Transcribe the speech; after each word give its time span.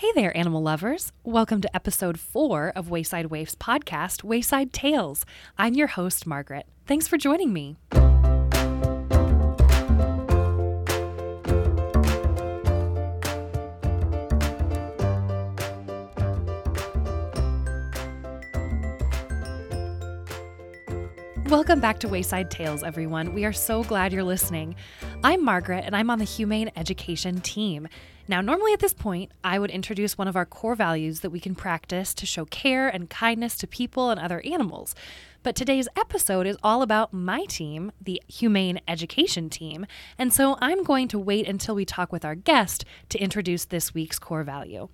Hey 0.00 0.12
there, 0.14 0.34
animal 0.34 0.62
lovers. 0.62 1.12
Welcome 1.24 1.60
to 1.60 1.76
episode 1.76 2.18
four 2.18 2.72
of 2.74 2.88
Wayside 2.88 3.26
Waifs 3.26 3.54
podcast, 3.54 4.24
Wayside 4.24 4.72
Tales. 4.72 5.26
I'm 5.58 5.74
your 5.74 5.88
host, 5.88 6.26
Margaret. 6.26 6.64
Thanks 6.86 7.06
for 7.06 7.18
joining 7.18 7.52
me. 7.52 7.76
Welcome 21.50 21.80
back 21.80 21.98
to 21.98 22.08
Wayside 22.08 22.48
Tales, 22.48 22.84
everyone. 22.84 23.34
We 23.34 23.44
are 23.44 23.52
so 23.52 23.82
glad 23.82 24.12
you're 24.12 24.22
listening. 24.22 24.76
I'm 25.24 25.44
Margaret, 25.44 25.82
and 25.84 25.96
I'm 25.96 26.08
on 26.08 26.20
the 26.20 26.24
Humane 26.24 26.70
Education 26.76 27.40
team. 27.40 27.88
Now, 28.28 28.40
normally 28.40 28.72
at 28.72 28.78
this 28.78 28.94
point, 28.94 29.32
I 29.42 29.58
would 29.58 29.72
introduce 29.72 30.16
one 30.16 30.28
of 30.28 30.36
our 30.36 30.46
core 30.46 30.76
values 30.76 31.20
that 31.20 31.30
we 31.30 31.40
can 31.40 31.56
practice 31.56 32.14
to 32.14 32.24
show 32.24 32.44
care 32.44 32.88
and 32.88 33.10
kindness 33.10 33.56
to 33.56 33.66
people 33.66 34.10
and 34.10 34.20
other 34.20 34.40
animals. 34.44 34.94
But 35.42 35.56
today's 35.56 35.88
episode 35.96 36.46
is 36.46 36.56
all 36.62 36.82
about 36.82 37.12
my 37.12 37.46
team, 37.46 37.90
the 38.00 38.22
Humane 38.28 38.80
Education 38.86 39.50
team, 39.50 39.86
and 40.16 40.32
so 40.32 40.56
I'm 40.60 40.84
going 40.84 41.08
to 41.08 41.18
wait 41.18 41.48
until 41.48 41.74
we 41.74 41.84
talk 41.84 42.12
with 42.12 42.24
our 42.24 42.36
guest 42.36 42.84
to 43.08 43.18
introduce 43.18 43.64
this 43.64 43.92
week's 43.92 44.20
core 44.20 44.44
value. 44.44 44.88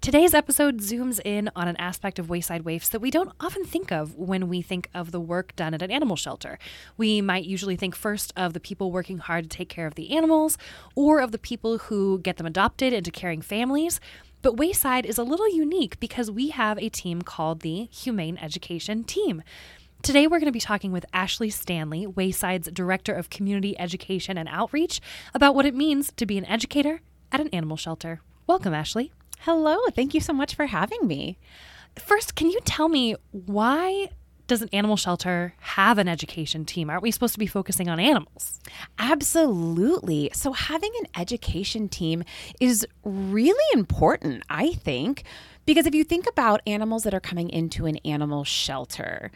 Today's 0.00 0.32
episode 0.32 0.78
zooms 0.78 1.20
in 1.26 1.50
on 1.54 1.68
an 1.68 1.76
aspect 1.76 2.18
of 2.18 2.30
Wayside 2.30 2.64
Waifs 2.64 2.88
that 2.88 3.00
we 3.02 3.10
don't 3.10 3.32
often 3.38 3.66
think 3.66 3.92
of 3.92 4.16
when 4.16 4.48
we 4.48 4.62
think 4.62 4.88
of 4.94 5.12
the 5.12 5.20
work 5.20 5.54
done 5.56 5.74
at 5.74 5.82
an 5.82 5.90
animal 5.90 6.16
shelter. 6.16 6.58
We 6.96 7.20
might 7.20 7.44
usually 7.44 7.76
think 7.76 7.94
first 7.94 8.32
of 8.34 8.54
the 8.54 8.60
people 8.60 8.92
working 8.92 9.18
hard 9.18 9.44
to 9.44 9.54
take 9.54 9.68
care 9.68 9.86
of 9.86 9.96
the 9.96 10.16
animals 10.16 10.56
or 10.94 11.20
of 11.20 11.32
the 11.32 11.38
people 11.38 11.76
who 11.76 12.18
get 12.18 12.38
them 12.38 12.46
adopted 12.46 12.94
into 12.94 13.10
caring 13.10 13.42
families. 13.42 14.00
But 14.40 14.56
Wayside 14.56 15.04
is 15.04 15.18
a 15.18 15.22
little 15.22 15.54
unique 15.54 16.00
because 16.00 16.30
we 16.30 16.48
have 16.48 16.78
a 16.78 16.88
team 16.88 17.20
called 17.20 17.60
the 17.60 17.84
Humane 17.92 18.38
Education 18.38 19.04
Team. 19.04 19.42
Today, 20.00 20.26
we're 20.26 20.38
going 20.38 20.46
to 20.46 20.50
be 20.50 20.60
talking 20.60 20.92
with 20.92 21.04
Ashley 21.12 21.50
Stanley, 21.50 22.06
Wayside's 22.06 22.70
Director 22.72 23.12
of 23.12 23.28
Community 23.28 23.78
Education 23.78 24.38
and 24.38 24.48
Outreach, 24.48 25.02
about 25.34 25.54
what 25.54 25.66
it 25.66 25.74
means 25.74 26.10
to 26.16 26.24
be 26.24 26.38
an 26.38 26.46
educator 26.46 27.02
at 27.30 27.42
an 27.42 27.48
animal 27.48 27.76
shelter. 27.76 28.22
Welcome, 28.46 28.72
Ashley. 28.72 29.12
Hello. 29.44 29.78
Thank 29.94 30.12
you 30.12 30.20
so 30.20 30.34
much 30.34 30.54
for 30.54 30.66
having 30.66 31.06
me. 31.06 31.38
First, 31.98 32.34
can 32.36 32.50
you 32.50 32.60
tell 32.66 32.90
me 32.90 33.16
why 33.30 34.10
does 34.46 34.60
an 34.60 34.68
animal 34.70 34.98
shelter 34.98 35.54
have 35.60 35.96
an 35.96 36.08
education 36.08 36.66
team? 36.66 36.90
Aren't 36.90 37.02
we 37.02 37.10
supposed 37.10 37.32
to 37.32 37.38
be 37.38 37.46
focusing 37.46 37.88
on 37.88 37.98
animals? 37.98 38.60
Absolutely. 38.98 40.30
So, 40.34 40.52
having 40.52 40.90
an 41.00 41.06
education 41.18 41.88
team 41.88 42.22
is 42.60 42.86
really 43.02 43.64
important, 43.72 44.42
I 44.50 44.72
think, 44.72 45.22
because 45.64 45.86
if 45.86 45.94
you 45.94 46.04
think 46.04 46.26
about 46.28 46.60
animals 46.66 47.04
that 47.04 47.14
are 47.14 47.20
coming 47.20 47.48
into 47.48 47.86
an 47.86 47.96
animal 48.04 48.44
shelter, 48.44 49.30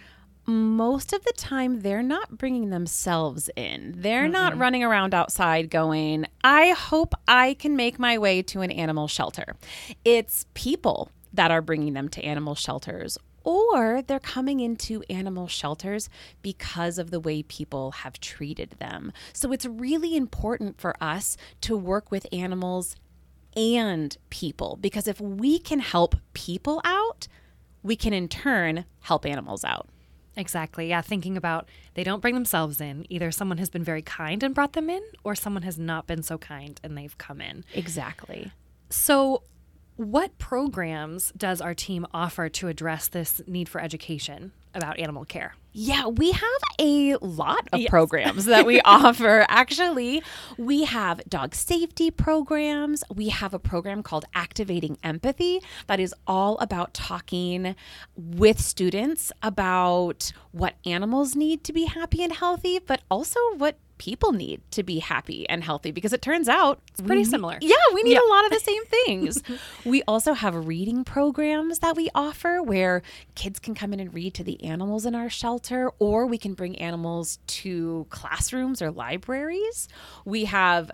most 0.47 1.13
of 1.13 1.25
the 1.25 1.33
time 1.37 1.81
they're 1.81 2.03
not 2.03 2.37
bringing 2.37 2.71
themselves 2.71 3.51
in. 3.57 3.95
They're 3.97 4.25
mm-hmm. 4.25 4.33
not 4.33 4.59
running 4.59 4.85
around 4.85 5.15
outside 5.15 5.71
going, 5.71 6.27
I 6.43 6.71
hope 6.71 7.15
I 7.27 7.55
can 7.55 7.77
make 7.77 7.99
my 7.99 8.19
way 8.19 8.43
to 8.43 8.61
an 8.61 8.71
animal 8.71 9.09
shelter. 9.09 9.57
It's 10.05 10.47
people 10.55 11.11
that 11.33 11.51
are 11.51 11.63
bringing 11.63 11.95
them 11.95 12.09
to 12.11 12.23
animal 12.23 12.55
shelters. 12.55 13.19
Or 13.43 14.01
they're 14.01 14.21
coming 14.21 14.61
into 14.61 15.03
animal 15.11 15.49
shelters 15.49 16.09
because 16.41 16.99
of 16.99 17.11
the 17.11 17.21
way 17.21 17.43
people 17.43 17.93
have 17.93 18.19
treated 18.19 18.71
them. 18.79 19.13
So 19.35 19.53
it's 19.53 19.67
really 19.67 20.17
important 20.17 20.81
for 20.81 20.95
us 21.03 21.37
to 21.63 21.77
work 21.77 22.11
with 22.11 22.27
animals 22.33 22.97
and 23.57 24.17
people 24.31 24.79
because 24.81 25.07
if 25.07 25.21
we 25.21 25.59
can 25.59 25.81
help 25.81 26.17
people 26.33 26.81
out, 26.85 27.29
we 27.83 27.97
can 27.97 28.15
in 28.15 28.29
turn 28.29 28.87
help 29.01 29.27
animals 29.27 29.63
out. 29.63 29.89
Exactly. 30.37 30.89
Yeah. 30.89 31.01
Thinking 31.01 31.37
about 31.37 31.69
they 31.95 32.05
don't 32.05 32.21
bring 32.21 32.35
themselves 32.35 32.81
in. 32.81 33.07
Either 33.09 33.31
someone 33.31 33.59
has 33.59 33.71
been 33.71 33.85
very 33.85 34.03
kind 34.03 34.43
and 34.43 34.55
brought 34.55 34.73
them 34.73 34.91
in, 34.91 35.03
or 35.23 35.35
someone 35.35 35.63
has 35.63 35.79
not 35.79 36.07
been 36.07 36.23
so 36.23 36.39
kind 36.39 36.81
and 36.83 36.97
they've 36.97 37.17
come 37.19 37.41
in. 37.41 37.65
Exactly. 37.73 38.53
So, 38.91 39.43
what 39.97 40.37
programs 40.39 41.33
does 41.37 41.61
our 41.61 41.75
team 41.75 42.05
offer 42.13 42.49
to 42.49 42.69
address 42.69 43.07
this 43.09 43.41
need 43.47 43.69
for 43.69 43.81
education 43.81 44.53
about 44.75 44.99
animal 44.99 45.25
care? 45.25 45.55
Yeah, 45.77 46.07
we 46.07 46.31
have 46.31 46.63
a 46.79 47.17
lot 47.17 47.69
of 47.73 47.81
yes. 47.81 47.91
programs 47.91 48.45
that 48.45 48.65
we 48.65 48.81
offer. 48.85 49.45
Actually, 49.49 50.23
we 50.57 50.85
have 50.85 51.21
dog 51.29 51.53
safety 51.57 52.13
programs. 52.13 53.03
We 53.13 53.31
have 53.31 53.55
a 53.55 53.59
program 53.59 54.05
called 54.05 54.25
Activating 54.35 54.99
Empathy 55.03 55.61
that 55.89 55.99
is 55.99 56.15
all 56.29 56.59
about 56.59 56.95
talking 56.95 57.75
with 58.17 58.61
students 58.61 59.33
about 59.43 60.33
what 60.53 60.75
animals 60.87 61.35
need 61.35 61.65
to 61.65 61.73
be 61.73 61.87
happy 61.87 62.23
and 62.23 62.33
healthy, 62.33 62.79
but 62.79 63.03
also 63.11 63.41
what 63.57 63.77
people 63.99 64.33
need 64.33 64.61
to 64.73 64.83
be 64.83 64.99
happy 64.99 65.49
and 65.49 65.63
healthy 65.63 65.91
because 65.91 66.13
it 66.13 66.21
turns 66.21 66.49
out 66.49 66.81
it's 66.89 67.01
pretty 67.01 67.23
we, 67.23 67.25
similar. 67.25 67.59
Yeah, 67.61 67.77
we 67.93 68.03
need 68.03 68.17
a 68.17 68.29
lot 68.29 68.45
of 68.45 68.51
the 68.51 68.61
same 68.61 68.85
things. 69.05 69.43
we 69.85 70.03
also 70.03 70.33
have 70.33 70.67
reading 70.67 71.05
programs 71.05 71.79
that 71.81 71.97
we 71.97 72.11
offer 72.15 72.63
where 72.63 73.03
kids 73.35 73.59
can 73.59 73.75
come 73.75 73.93
in 73.93 74.01
and 74.01 74.13
read 74.13 74.35
to 74.35 74.45
the 74.45 74.63
animals 74.65 75.07
in 75.07 75.15
our 75.15 75.31
shelter, 75.31 75.91
or 75.99 76.27
we 76.27 76.39
can 76.39 76.55
bring 76.55 76.77
animals 76.79 77.39
to 77.47 78.07
classrooms 78.11 78.83
or 78.83 78.91
libraries. 78.91 79.89
We 80.25 80.47
have 80.47 80.91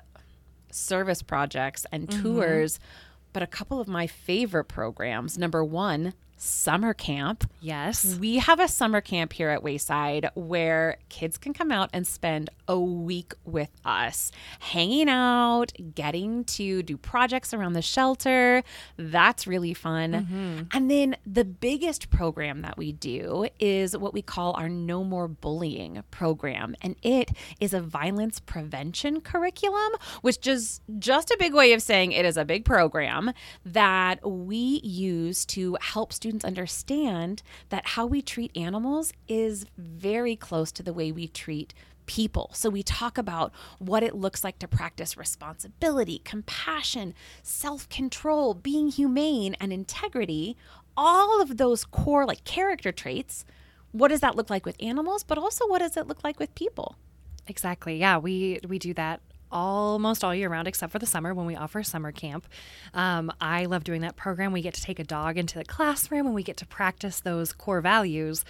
service 0.70 1.22
projects 1.22 1.86
and 1.92 2.08
mm-hmm. 2.08 2.22
tours. 2.22 2.74
Mm-hmm. 2.74 3.06
But 3.32 3.44
a 3.44 3.46
couple 3.46 3.80
of 3.80 3.86
my 3.86 4.08
favorite 4.08 4.64
programs 4.64 5.38
number 5.38 5.64
one, 5.64 6.14
summer 6.42 6.94
camp. 6.94 7.48
Yes. 7.60 8.16
We 8.18 8.38
have 8.38 8.60
a 8.60 8.66
summer 8.66 9.02
camp 9.02 9.34
here 9.34 9.50
at 9.50 9.62
Wayside 9.62 10.30
where 10.34 10.96
kids 11.10 11.36
can 11.36 11.52
come 11.52 11.70
out 11.70 11.90
and 11.92 12.06
spend 12.06 12.48
a 12.66 12.80
week 12.80 13.34
with 13.44 13.68
us, 13.84 14.32
hanging 14.60 15.10
out, 15.10 15.72
getting 15.94 16.44
to 16.44 16.82
do 16.82 16.96
projects 16.96 17.52
around 17.52 17.74
the 17.74 17.82
shelter. 17.82 18.62
That's 18.96 19.46
really 19.46 19.74
fun. 19.74 20.12
Mm-hmm. 20.12 20.62
And 20.72 20.90
then 20.90 21.16
the 21.26 21.44
biggest 21.44 22.10
program 22.10 22.62
that 22.62 22.78
we 22.78 22.92
do 22.92 23.48
is 23.58 23.96
what 23.96 24.14
we 24.14 24.22
call 24.22 24.54
our 24.54 24.68
No 24.68 25.04
More 25.04 25.28
Bullying 25.28 26.02
program. 26.10 26.74
And 26.80 26.96
it 27.02 27.32
is 27.60 27.74
a 27.74 27.80
violence 27.80 28.40
prevention 28.40 29.20
curriculum, 29.20 29.92
which 30.22 30.46
is 30.46 30.80
just 30.98 31.30
a 31.30 31.36
big 31.38 31.52
way 31.52 31.74
of 31.74 31.82
saying 31.82 32.12
it 32.12 32.24
is 32.24 32.38
a 32.38 32.46
big 32.46 32.64
program 32.64 33.32
that 33.66 34.26
we 34.26 34.80
use 34.82 35.44
to 35.44 35.76
help 35.82 36.14
students 36.14 36.29
students 36.30 36.44
understand 36.44 37.42
that 37.70 37.84
how 37.88 38.06
we 38.06 38.22
treat 38.22 38.56
animals 38.56 39.12
is 39.26 39.66
very 39.76 40.36
close 40.36 40.70
to 40.70 40.80
the 40.80 40.92
way 40.92 41.10
we 41.10 41.26
treat 41.26 41.74
people. 42.06 42.50
So 42.54 42.70
we 42.70 42.84
talk 42.84 43.18
about 43.18 43.52
what 43.80 44.04
it 44.04 44.14
looks 44.14 44.44
like 44.44 44.60
to 44.60 44.68
practice 44.68 45.16
responsibility, 45.16 46.20
compassion, 46.24 47.14
self 47.42 47.88
control, 47.88 48.54
being 48.54 48.90
humane, 48.90 49.56
and 49.60 49.72
integrity. 49.72 50.56
All 50.96 51.42
of 51.42 51.56
those 51.56 51.84
core, 51.84 52.24
like 52.24 52.44
character 52.44 52.92
traits. 52.92 53.44
What 53.90 54.08
does 54.08 54.20
that 54.20 54.36
look 54.36 54.50
like 54.50 54.64
with 54.64 54.76
animals, 54.78 55.24
but 55.24 55.36
also 55.36 55.66
what 55.66 55.80
does 55.80 55.96
it 55.96 56.06
look 56.06 56.22
like 56.22 56.38
with 56.38 56.54
people? 56.54 56.94
Exactly. 57.48 57.98
Yeah, 57.98 58.18
we 58.18 58.60
we 58.68 58.78
do 58.78 58.94
that 58.94 59.20
almost 59.50 60.24
all 60.24 60.34
year 60.34 60.48
round 60.48 60.68
except 60.68 60.92
for 60.92 60.98
the 60.98 61.06
summer 61.06 61.34
when 61.34 61.46
we 61.46 61.56
offer 61.56 61.82
summer 61.82 62.12
camp. 62.12 62.46
Um, 62.94 63.32
I 63.40 63.66
love 63.66 63.84
doing 63.84 64.02
that 64.02 64.16
program. 64.16 64.52
We 64.52 64.62
get 64.62 64.74
to 64.74 64.82
take 64.82 64.98
a 64.98 65.04
dog 65.04 65.38
into 65.38 65.58
the 65.58 65.64
classroom 65.64 66.26
and 66.26 66.34
we 66.34 66.42
get 66.42 66.56
to 66.58 66.66
practice 66.66 67.20
those 67.20 67.52
core 67.52 67.80
values 67.80 68.44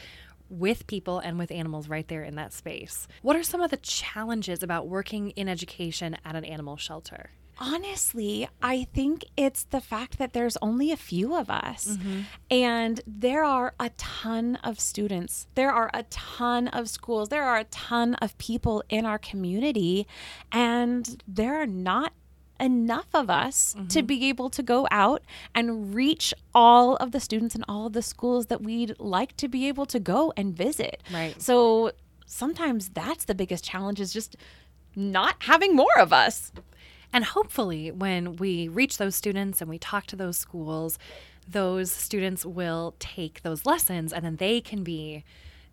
with 0.49 0.87
people 0.87 1.21
and 1.21 1.39
with 1.39 1.51
animals 1.53 1.89
right 1.89 2.07
there 2.09 2.25
in 2.25 2.35
that 2.35 2.53
space. 2.53 3.07
What 3.23 3.37
are 3.37 3.43
some 3.43 3.61
of 3.61 3.71
the 3.71 3.77
challenges 3.77 4.63
about 4.63 4.89
working 4.89 5.31
in 5.31 5.49
education 5.49 6.17
at 6.25 6.35
an 6.35 6.45
animal 6.45 6.77
shelter? 6.77 7.31
Honestly, 7.61 8.49
I 8.63 8.85
think 8.95 9.27
it's 9.37 9.65
the 9.65 9.83
fact 9.83 10.17
that 10.19 10.33
there's 10.33 10.57
only 10.63 10.91
a 10.91 10.97
few 10.97 11.37
of 11.37 11.51
us. 11.51 11.89
Mm-hmm. 11.89 12.21
And 12.51 13.01
there 13.07 13.45
are 13.45 13.75
a 13.79 13.91
ton 13.91 14.57
of 14.65 14.81
students, 14.81 15.47
there 15.55 15.71
are 15.71 15.91
a 15.93 16.05
ton 16.05 16.69
of 16.69 16.89
schools, 16.89 17.29
there 17.29 17.45
are 17.45 17.59
a 17.59 17.65
ton 17.65 18.15
of 18.15 18.37
people 18.39 18.83
in 18.89 19.05
our 19.05 19.19
community, 19.19 20.07
and 20.51 21.23
there 21.29 21.61
are 21.61 21.67
not 21.67 22.15
enough 22.59 23.09
of 23.15 23.31
us 23.31 23.75
mm-hmm. 23.77 23.89
to 23.89 24.03
be 24.03 24.29
able 24.29 24.51
to 24.51 24.63
go 24.63 24.87
out 24.91 25.23
and 25.55 25.95
reach 25.95 26.33
all 26.55 26.97
of 26.97 27.13
the 27.13 27.21
students 27.21 27.55
in 27.55 27.65
all 27.69 27.87
of 27.87 27.93
the 27.93 28.03
schools 28.03 28.47
that 28.47 28.63
we'd 28.63 28.95
like 28.99 29.37
to 29.37 29.49
be 29.49 29.69
able 29.69 29.87
to 29.87 29.99
go 29.99 30.33
and 30.37 30.55
visit. 30.55 31.03
Right. 31.13 31.41
So 31.41 31.93
sometimes 32.27 32.91
that's 32.91 33.25
the 33.25 33.35
biggest 33.35 33.65
challenge 33.65 34.01
is 34.01 34.13
just 34.13 34.37
not 34.95 35.37
having 35.41 35.75
more 35.75 35.99
of 35.99 36.13
us. 36.13 36.53
And 37.13 37.25
hopefully, 37.25 37.91
when 37.91 38.37
we 38.37 38.69
reach 38.69 38.99
those 38.99 39.17
students 39.17 39.61
and 39.61 39.69
we 39.69 39.79
talk 39.79 40.07
to 40.07 40.17
those 40.17 40.37
schools, 40.37 40.99
those 41.47 41.91
students 41.91 42.47
will 42.47 42.95
take 42.99 43.43
those 43.43 43.67
lessons 43.67 44.13
and 44.13 44.25
then 44.25 44.37
they 44.37 44.61
can 44.61 44.85
be 44.85 45.25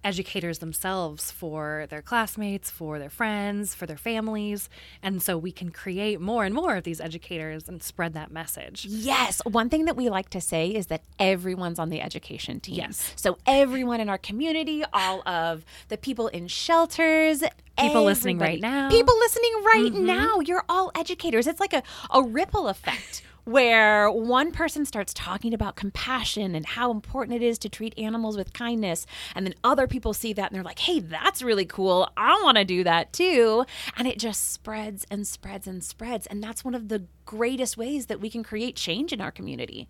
educators 0.08 0.60
themselves 0.60 1.32
for 1.32 1.86
their 1.90 2.02
classmates, 2.02 2.72
for 2.72 2.98
their 2.98 3.10
friends, 3.10 3.76
for 3.76 3.86
their 3.86 3.98
families. 3.98 4.70
And 5.04 5.22
so 5.22 5.38
we 5.38 5.52
can 5.52 5.70
create 5.70 6.22
more 6.22 6.46
and 6.46 6.56
more 6.56 6.78
of 6.78 6.86
these 6.86 7.02
educators 7.02 7.68
and 7.68 7.84
spread 7.84 8.14
that 8.14 8.32
message. 8.32 8.86
Yes. 8.86 9.42
One 9.44 9.68
thing 9.68 9.84
that 9.84 9.98
we 9.98 10.10
like 10.10 10.30
to 10.30 10.40
say 10.40 10.70
is 10.70 10.88
that 10.88 11.02
everyone's 11.20 11.78
on 11.78 11.90
the 11.90 12.00
education 12.00 12.62
team. 12.62 12.76
Yes. 12.76 13.12
So 13.18 13.38
everyone 13.46 14.00
in 14.00 14.08
our 14.08 14.18
community, 14.18 14.86
all 14.94 15.28
of 15.28 15.66
the 15.90 15.98
people 15.98 16.30
in 16.30 16.48
shelters, 16.48 17.44
People 17.78 18.06
listening 18.06 18.40
right 18.40 18.60
now. 18.60 18.90
People 18.90 19.16
listening 19.20 19.54
right 19.64 19.92
mm-hmm. 19.94 20.06
now. 20.06 20.40
You're 20.40 20.64
all 20.68 20.90
educators. 20.96 21.46
It's 21.46 21.60
like 21.60 21.74
a, 21.74 21.84
a 22.10 22.24
ripple 22.24 22.70
effect 22.70 23.22
where 23.48 24.12
one 24.12 24.52
person 24.52 24.86
starts 24.86 25.14
talking 25.14 25.54
about 25.54 25.78
compassion 25.78 26.54
and 26.54 26.66
how 26.66 26.92
important 26.92 27.42
it 27.42 27.46
is 27.46 27.58
to 27.58 27.70
treat 27.70 27.98
animals 27.98 28.36
with 28.36 28.52
kindness. 28.52 29.06
And 29.36 29.46
then 29.46 29.56
other 29.64 29.88
people 29.88 30.14
see 30.14 30.34
that 30.34 30.52
and 30.52 30.56
they're 30.56 30.66
like, 30.66 30.80
hey, 30.80 31.00
that's 31.00 31.42
really 31.42 31.64
cool. 31.64 32.12
I 32.18 32.42
want 32.44 32.58
to 32.58 32.66
do 32.66 32.84
that 32.84 33.14
too. 33.14 33.66
And 33.96 34.06
it 34.06 34.20
just 34.20 34.52
spreads 34.52 35.06
and 35.10 35.26
spreads 35.26 35.66
and 35.66 35.82
spreads. 35.82 36.28
And 36.28 36.44
that's 36.44 36.66
one 36.66 36.76
of 36.76 36.90
the 36.90 37.06
greatest 37.26 37.78
ways 37.78 38.08
that 38.08 38.20
we 38.20 38.30
can 38.30 38.44
create 38.44 38.76
change 38.76 39.14
in 39.14 39.22
our 39.22 39.32
community. 39.32 39.88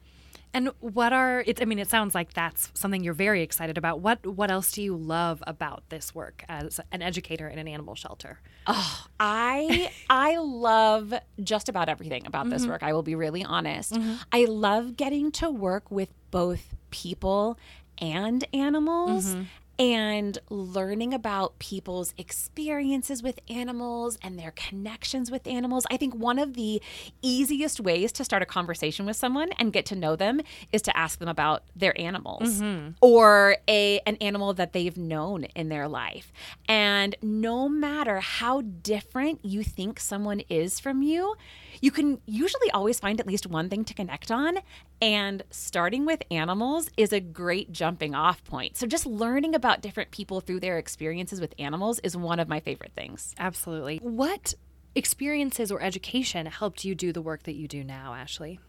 And 0.54 0.72
what 0.80 1.14
are 1.14 1.44
it 1.46 1.62
I 1.62 1.66
mean 1.66 1.80
it 1.80 1.90
sounds 1.90 2.16
like 2.16 2.34
that's 2.34 2.72
something 2.74 3.04
you're 3.04 3.14
very 3.14 3.42
excited 3.42 3.78
about. 3.78 4.00
What 4.00 4.26
what 4.26 4.50
else 4.50 4.72
do 4.72 4.82
you 4.82 4.96
love 4.96 5.44
about 5.46 5.84
this 5.90 6.16
work 6.16 6.44
as 6.50 6.80
an 6.92 7.02
educator 7.02 7.48
in 7.48 7.60
an 7.60 7.68
animal 7.68 7.96
shelter? 7.96 8.40
Oh, 8.66 9.06
I 9.20 9.92
I 10.10 10.38
love 10.38 11.14
just 11.44 11.70
about 11.70 11.90
everything 11.90 12.26
about 12.26 12.50
this 12.50 12.64
mm-hmm. 12.64 12.72
work. 12.72 12.84
I 12.84 12.94
will 12.94 13.04
be 13.04 13.16
really 13.16 13.44
honest. 13.44 13.94
Mm-hmm. 13.94 14.16
I 14.32 14.46
love 14.46 14.98
getting 14.98 15.32
to 15.34 15.50
work 15.50 15.92
with 15.92 16.10
both 16.32 16.76
people 16.92 17.58
and 18.00 18.46
animals. 18.54 19.34
Mm-hmm. 19.34 19.44
And 19.80 20.38
learning 20.50 21.14
about 21.14 21.60
people's 21.60 22.14
experiences 22.18 23.22
with 23.22 23.40
animals 23.50 24.18
and 24.22 24.38
their 24.38 24.52
connections 24.52 25.30
with 25.30 25.46
animals. 25.46 25.86
I 25.92 25.98
think 25.98 26.16
one 26.16 26.40
of 26.40 26.56
the 26.56 26.82
easiest 27.22 27.80
ways 27.80 28.12
to 28.14 28.24
start 28.24 28.42
a 28.42 28.46
conversation 28.46 29.06
with 29.06 29.16
someone 29.16 29.50
and 29.60 29.72
get 29.72 29.86
to 29.88 29.96
know 29.96 30.16
them 30.16 30.42
is 30.72 30.82
to 30.84 30.98
ask 30.98 31.20
them 31.20 31.28
about 31.28 31.64
their 31.76 32.00
animals 32.00 32.62
mm-hmm. 32.62 32.92
or 33.02 33.58
a 33.68 34.00
an 34.06 34.16
animal 34.18 34.54
that 34.54 34.74
they've 34.74 34.98
known 34.98 35.44
in 35.56 35.70
their 35.70 35.88
life. 35.88 36.32
And 36.68 37.16
no 37.22 37.70
matter 37.70 38.20
how 38.20 38.62
different 38.62 39.44
you 39.44 39.64
think 39.64 40.00
someone 40.00 40.42
is 40.50 40.80
from 40.80 41.02
you, 41.02 41.36
you 41.82 41.92
can 41.92 42.20
usually 42.26 42.72
always 42.72 43.00
find 43.00 43.20
at 43.20 43.28
least 43.28 43.46
one 43.46 43.70
thing 43.70 43.86
to 43.86 43.94
connect 43.94 44.32
on. 44.32 44.60
And 45.02 45.44
starting 45.52 46.06
with 46.06 46.24
animals 46.32 46.90
is 46.98 47.14
a 47.14 47.20
great 47.20 47.72
jumping 47.72 48.16
off 48.16 48.44
point. 48.44 48.78
So 48.78 48.88
just 48.88 49.06
learning 49.06 49.54
about 49.54 49.82
different 49.82 50.12
people 50.12 50.42
through 50.42 50.60
their 50.60 50.78
experiences 50.78 51.40
with 51.40 51.54
animals 51.60 52.00
is 52.00 52.18
one 52.18 52.40
of 52.40 52.48
my 52.48 52.60
favorite 52.60 52.94
things. 52.96 53.36
Absolutely. 53.38 54.00
What 54.02 54.56
experiences 54.96 55.72
or 55.72 55.82
education 55.82 56.48
helped 56.48 56.84
you 56.84 56.96
do 56.96 57.14
the 57.14 57.22
work 57.22 57.44
that 57.44 57.56
you 57.56 57.68
do 57.68 57.84
now, 57.84 58.16
Ashley? 58.16 58.60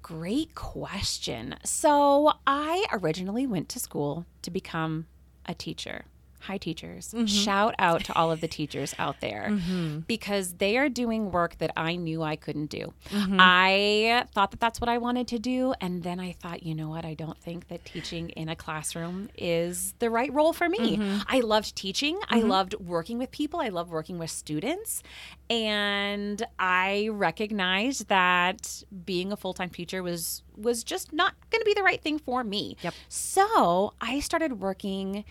Great 0.00 0.54
question. 0.54 1.56
So, 1.64 2.32
I 2.46 2.84
originally 2.92 3.46
went 3.46 3.68
to 3.70 3.78
school 3.78 4.26
to 4.42 4.50
become 4.50 5.06
a 5.46 5.54
teacher. 5.54 6.06
Hi, 6.46 6.58
teachers. 6.58 7.12
Mm-hmm. 7.12 7.26
Shout 7.26 7.74
out 7.78 8.04
to 8.04 8.14
all 8.14 8.32
of 8.32 8.40
the 8.40 8.48
teachers 8.48 8.94
out 8.98 9.20
there 9.20 9.48
mm-hmm. 9.50 10.00
because 10.00 10.54
they 10.54 10.76
are 10.76 10.88
doing 10.88 11.30
work 11.30 11.58
that 11.58 11.72
I 11.76 11.94
knew 11.94 12.22
I 12.22 12.34
couldn't 12.34 12.66
do. 12.66 12.92
Mm-hmm. 13.10 13.36
I 13.38 14.26
thought 14.32 14.50
that 14.50 14.58
that's 14.58 14.80
what 14.80 14.88
I 14.88 14.98
wanted 14.98 15.28
to 15.28 15.38
do. 15.38 15.72
And 15.80 16.02
then 16.02 16.18
I 16.18 16.32
thought, 16.32 16.64
you 16.64 16.74
know 16.74 16.88
what? 16.88 17.04
I 17.04 17.14
don't 17.14 17.38
think 17.38 17.68
that 17.68 17.84
teaching 17.84 18.30
in 18.30 18.48
a 18.48 18.56
classroom 18.56 19.28
is 19.38 19.94
the 20.00 20.10
right 20.10 20.32
role 20.32 20.52
for 20.52 20.68
me. 20.68 20.98
I 21.28 21.40
loved 21.40 21.76
teaching, 21.76 22.18
I 22.28 22.40
loved 22.40 22.74
working 22.74 23.18
with 23.18 23.30
people, 23.30 23.60
I 23.60 23.68
love 23.68 23.90
working 23.90 24.18
with 24.18 24.30
students. 24.30 25.02
And 25.48 26.42
I 26.58 27.08
recognized 27.12 28.08
that 28.08 28.82
being 29.04 29.32
a 29.32 29.36
full 29.36 29.54
time 29.54 29.70
teacher 29.70 30.02
was 30.02 30.42
was 30.56 30.82
just 30.84 31.12
not 31.12 31.34
going 31.50 31.60
to 31.60 31.64
be 31.64 31.74
the 31.74 31.82
right 31.82 32.00
thing 32.00 32.18
for 32.18 32.42
me. 32.44 32.76
Yep. 32.82 32.94
So 33.08 33.94
I 34.00 34.20
started 34.20 34.60
working 34.60 35.24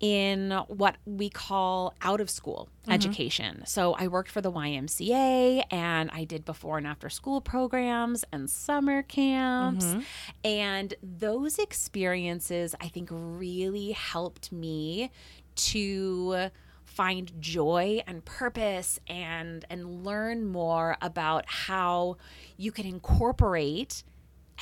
in 0.00 0.52
what 0.68 0.96
we 1.04 1.28
call 1.28 1.94
out 2.02 2.20
of 2.20 2.30
school 2.30 2.68
mm-hmm. 2.82 2.92
education. 2.92 3.62
So 3.66 3.94
I 3.94 4.08
worked 4.08 4.30
for 4.30 4.40
the 4.40 4.52
YMCA 4.52 5.64
and 5.70 6.10
I 6.12 6.24
did 6.24 6.44
before 6.44 6.78
and 6.78 6.86
after 6.86 7.08
school 7.08 7.40
programs 7.40 8.24
and 8.32 8.48
summer 8.48 9.02
camps. 9.02 9.84
Mm-hmm. 9.84 10.00
And 10.44 10.94
those 11.02 11.58
experiences, 11.58 12.74
I 12.80 12.88
think, 12.88 13.08
really 13.10 13.92
helped 13.92 14.52
me 14.52 15.10
to 15.56 16.50
find 16.84 17.32
joy 17.40 18.02
and 18.06 18.24
purpose 18.24 18.98
and 19.08 19.64
and 19.70 20.04
learn 20.04 20.44
more 20.44 20.96
about 21.02 21.44
how 21.46 22.16
you 22.56 22.72
can 22.72 22.86
incorporate 22.86 24.02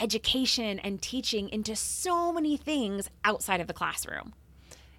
education 0.00 0.78
and 0.80 1.00
teaching 1.00 1.48
into 1.48 1.74
so 1.74 2.32
many 2.32 2.56
things 2.56 3.08
outside 3.24 3.60
of 3.60 3.66
the 3.66 3.72
classroom. 3.72 4.34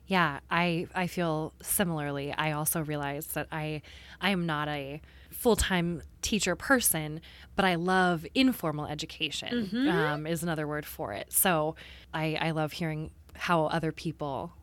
Yeah, 0.07 0.39
I 0.49 0.87
I 0.95 1.07
feel 1.07 1.53
similarly. 1.61 2.33
I 2.33 2.53
also 2.53 2.81
realize 2.81 3.27
that 3.27 3.47
I 3.51 3.81
I 4.21 4.29
am 4.31 4.45
not 4.45 4.67
a 4.69 5.01
full-time 5.29 6.01
teacher 6.21 6.55
person, 6.55 7.21
but 7.55 7.65
I 7.65 7.75
love 7.75 8.25
informal 8.33 8.85
education. 8.87 9.69
Um, 10.13 10.25
is 10.25 10.41
another 10.43 10.67
word 10.67 10.85
for 10.85 11.13
it. 11.13 11.31
So 11.31 11.75
I 12.13 12.37
I 12.39 12.51
love 12.51 12.71
hearing 12.71 13.11
how 13.35 13.65
other 13.65 13.91
people 13.91 14.53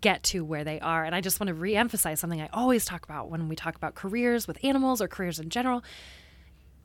get 0.00 0.22
to 0.22 0.44
where 0.44 0.64
they 0.64 0.78
are. 0.80 1.04
And 1.04 1.14
I 1.14 1.22
just 1.22 1.40
want 1.40 1.48
to 1.48 1.54
re-emphasize 1.54 2.20
something 2.20 2.42
I 2.42 2.50
always 2.52 2.84
talk 2.84 3.04
about 3.04 3.30
when 3.30 3.48
we 3.48 3.56
talk 3.56 3.74
about 3.74 3.94
careers 3.94 4.46
with 4.46 4.62
animals 4.62 5.00
or 5.00 5.08
careers 5.08 5.38
in 5.40 5.48
general. 5.48 5.82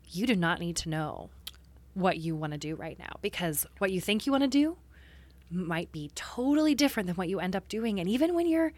You 0.08 0.26
do 0.26 0.34
not 0.34 0.58
need 0.58 0.76
to 0.76 0.88
know 0.88 1.28
what 1.92 2.16
you 2.18 2.34
want 2.34 2.52
to 2.52 2.58
do 2.58 2.76
right 2.76 2.98
now 2.98 3.12
because 3.20 3.66
what 3.78 3.92
you 3.92 4.00
think 4.00 4.24
you 4.24 4.32
want 4.32 4.44
to 4.44 4.48
do 4.48 4.78
might 5.50 5.92
be 5.92 6.10
totally 6.14 6.74
different 6.74 7.06
than 7.06 7.16
what 7.16 7.28
you 7.28 7.40
end 7.40 7.56
up 7.56 7.68
doing. 7.68 7.98
And 7.98 8.08
even 8.08 8.34
when 8.34 8.46
you're 8.46 8.72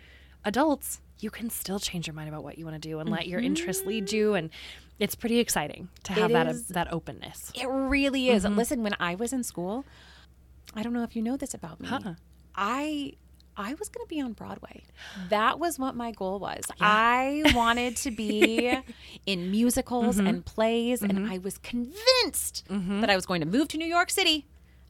adults, 0.45 1.01
you 1.21 1.31
can 1.31 1.51
still 1.51 1.79
change 1.79 2.07
your 2.07 2.15
mind 2.15 2.29
about 2.29 2.43
what 2.43 2.59
you 2.59 2.65
want 2.65 2.81
to 2.81 2.89
do 2.89 2.99
and 2.99 3.09
let 3.09 3.29
your 3.29 3.41
interests 3.41 3.85
lead 3.87 4.11
you. 4.11 4.35
And 4.35 4.51
it's 4.99 5.15
pretty 5.15 5.39
exciting 5.39 5.89
to 6.05 6.13
have 6.15 6.31
It 6.31 6.35
that 6.35 6.47
is. 6.49 6.69
that 6.69 6.93
openness. 6.93 7.53
It 7.55 7.69
really 7.69 8.29
is. 8.29 8.45
Mm-hmm. 8.45 8.57
Listen, 8.57 8.83
when 8.83 8.95
I 8.99 9.15
was 9.15 9.33
in 9.33 9.43
school, 9.43 9.85
I 10.75 10.83
don't 10.83 10.93
know 10.93 11.03
if 11.03 11.15
you 11.15 11.23
know 11.23 11.37
this 11.37 11.55
about 11.55 11.81
me. 11.81 11.89
Huh. 11.89 12.15
I 12.55 13.15
I 13.55 13.75
was 13.75 13.91
going 13.91 14.05
to 14.05 14.09
be 14.09 14.21
on 14.21 14.33
Broadway. 14.33 14.83
That 15.29 15.59
was 15.59 15.79
what 15.79 15.95
my 15.95 16.11
goal 16.13 16.39
was. 16.39 16.65
I 16.81 17.43
wanted 17.55 17.97
to 17.99 18.11
be 18.11 18.79
in 19.27 19.51
musicals 19.51 20.17
mm-hmm. 20.17 20.27
and 20.27 20.45
plays, 20.45 21.03
and 21.03 21.13
mm-hmm. 21.13 21.33
I 21.33 21.39
was 21.39 21.59
convinced 21.59 22.65
that 22.69 23.11
I 23.11 23.15
was 23.15 23.27
going 23.27 23.43
to 23.43 23.47
move 23.47 23.69
to 23.69 23.77
New 23.77 23.87
York 23.87 24.09
City 24.09 24.47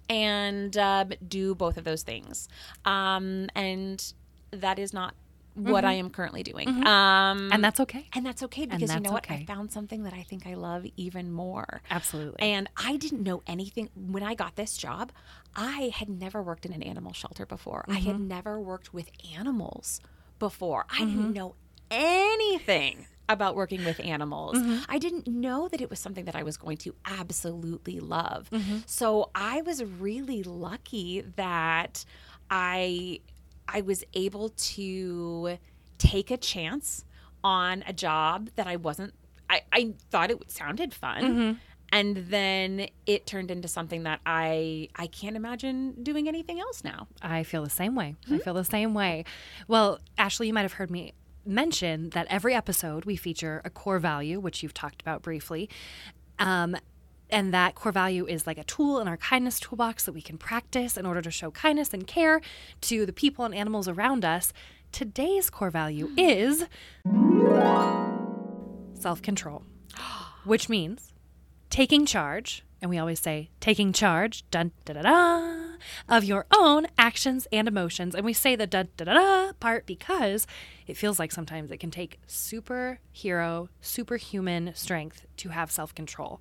and 0.09 0.77
um, 0.77 1.13
do 1.27 1.55
both 1.55 1.77
of 1.77 1.85
those 1.85 2.03
things. 2.03 2.49
Um, 2.85 3.49
and 3.55 4.13
that 4.51 4.79
is 4.79 4.93
not 4.93 5.15
what 5.55 5.85
I 5.85 5.93
am 5.95 6.09
currently 6.09 6.43
doing. 6.43 6.69
Um, 6.87 7.51
And 7.53 7.63
that's 7.63 7.79
okay. 7.81 8.09
and 8.15 8.25
that's 8.25 8.43
okay 8.45 8.65
because 8.65 8.95
you 8.95 9.01
know 9.01 9.13
what? 9.13 9.31
I 9.31 9.45
found 9.45 9.71
something 9.71 10.03
that 10.05 10.15
I 10.15 10.23
think 10.23 10.47
I 10.47 10.55
love 10.55 10.87
even 10.97 11.31
more. 11.31 11.83
Absolutely. 11.91 12.41
And 12.41 12.71
I 12.77 12.97
didn't 12.97 13.23
know 13.23 13.43
anything 13.47 13.91
when 13.95 14.23
I 14.23 14.35
got 14.35 14.57
this 14.57 14.77
job. 14.79 15.13
I 15.55 15.93
had 15.95 16.09
never 16.09 16.43
worked 16.43 16.65
in 16.65 16.73
an 16.73 16.83
animal 16.83 17.13
shelter 17.13 17.45
before. 17.45 17.85
I 17.87 17.99
had 17.99 18.19
never 18.19 18.59
worked 18.59 18.95
with 18.95 19.11
animals 19.37 20.01
before. 20.39 20.87
I 20.91 21.01
didn't 21.01 21.35
know 21.35 21.55
anything 21.91 23.07
about 23.29 23.55
working 23.55 23.85
with 23.85 24.01
animals. 24.01 24.57
Mm-hmm. 24.57 24.79
I 24.89 24.99
didn't 24.99 25.27
know 25.27 25.69
that 25.69 25.81
it 25.81 25.91
was 25.91 25.99
something 25.99 26.25
that 26.25 26.37
I 26.37 26.43
was 26.43 26.57
going 26.57 26.77
to 26.79 26.95
absolutely 27.05 28.01
love. 28.01 28.51
Mm-hmm. 28.51 28.79
So 28.87 29.31
I 29.35 29.63
was 29.63 29.83
really 29.85 30.43
lucky 30.43 31.25
that 31.37 32.05
I 32.51 33.21
I 33.69 33.81
was 33.81 34.05
able 34.15 34.51
to 34.51 35.59
take 35.99 36.31
a 36.31 36.37
chance 36.37 37.05
on 37.45 37.85
a 37.87 37.93
job 37.93 38.51
that 38.57 38.67
I 38.67 38.77
wasn't 38.77 39.15
I, 39.49 39.63
I 39.73 39.95
thought 40.11 40.31
it 40.31 40.51
sounded 40.51 40.95
fun. 40.95 41.23
Mm-hmm. 41.23 41.59
And 41.95 42.17
then 42.17 42.89
it 43.05 43.27
turned 43.27 43.51
into 43.51 43.69
something 43.69 44.05
that 44.05 44.21
I 44.25 44.89
I 44.97 45.07
can't 45.07 45.37
imagine 45.37 46.03
doing 46.03 46.27
anything 46.27 46.59
else 46.59 46.83
now. 46.83 47.07
I 47.21 47.43
feel 47.43 47.63
the 47.63 47.71
same 47.71 47.95
way. 47.95 48.17
I 48.31 48.39
feel 48.39 48.55
the 48.55 48.65
same 48.65 48.95
way. 48.95 49.25
Well, 49.69 50.01
Ashley, 50.17 50.47
you 50.47 50.55
might 50.55 50.63
have 50.63 50.73
heard 50.75 50.91
me 50.91 51.13
mention 51.45 52.11
that 52.11 52.27
every 52.31 52.55
episode 52.55 53.05
we 53.05 53.17
feature 53.17 53.61
a 53.65 53.71
core 53.71 53.99
value, 53.99 54.41
which 54.41 54.63
you've 54.63 54.75
talked 54.75 55.01
about 55.01 55.23
briefly. 55.23 55.69
Um, 56.39 56.77
and 57.31 57.55
that 57.55 57.75
core 57.75 57.93
value 57.93 58.27
is 58.27 58.47
like 58.47 58.59
a 58.59 58.65
tool 58.65 59.01
in 59.01 59.09
our 59.09 59.17
kindness 59.17 59.59
toolbox 59.59 60.05
that 60.05 60.13
we 60.13 60.21
can 60.21 60.37
practice 60.37 60.97
in 60.97 61.07
order 61.07 61.23
to 61.23 61.31
show 61.31 61.51
kindness 61.51 61.95
and 61.95 62.07
care 62.07 62.43
to 62.83 63.07
the 63.07 63.13
people 63.13 63.45
and 63.45 63.55
animals 63.55 63.89
around 63.89 64.25
us. 64.25 64.53
Today's 64.93 65.49
core 65.49 65.71
value 65.71 66.11
is 66.19 66.67
self 68.95 69.23
control, 69.23 69.65
which 70.45 70.69
means 70.69 71.13
taking 71.71 72.05
charge. 72.05 72.65
And 72.83 72.91
we 72.91 72.99
always 72.99 73.21
say, 73.21 73.49
taking 73.61 73.93
charge, 73.93 74.45
dun 74.51 74.73
da 74.85 74.95
da 74.95 75.03
da, 75.03 75.72
of 76.09 76.25
your 76.25 76.47
own 76.57 76.87
actions 76.99 77.47
and 77.53 77.69
emotions. 77.69 78.15
And 78.15 78.25
we 78.25 78.33
say 78.33 78.57
the 78.57 78.67
da 78.67 78.85
da 78.97 79.05
da 79.05 79.15
da 79.15 79.53
part 79.61 79.87
because 79.87 80.47
it 80.87 80.97
feels 80.97 81.19
like 81.19 81.33
sometimes 81.33 81.71
it 81.71 81.79
can 81.79 81.91
take 81.91 82.19
superhero, 82.27 83.69
superhuman 83.81 84.73
strength 84.75 85.27
to 85.39 85.51
have 85.51 85.71
self 85.71 85.95
control. 85.95 86.41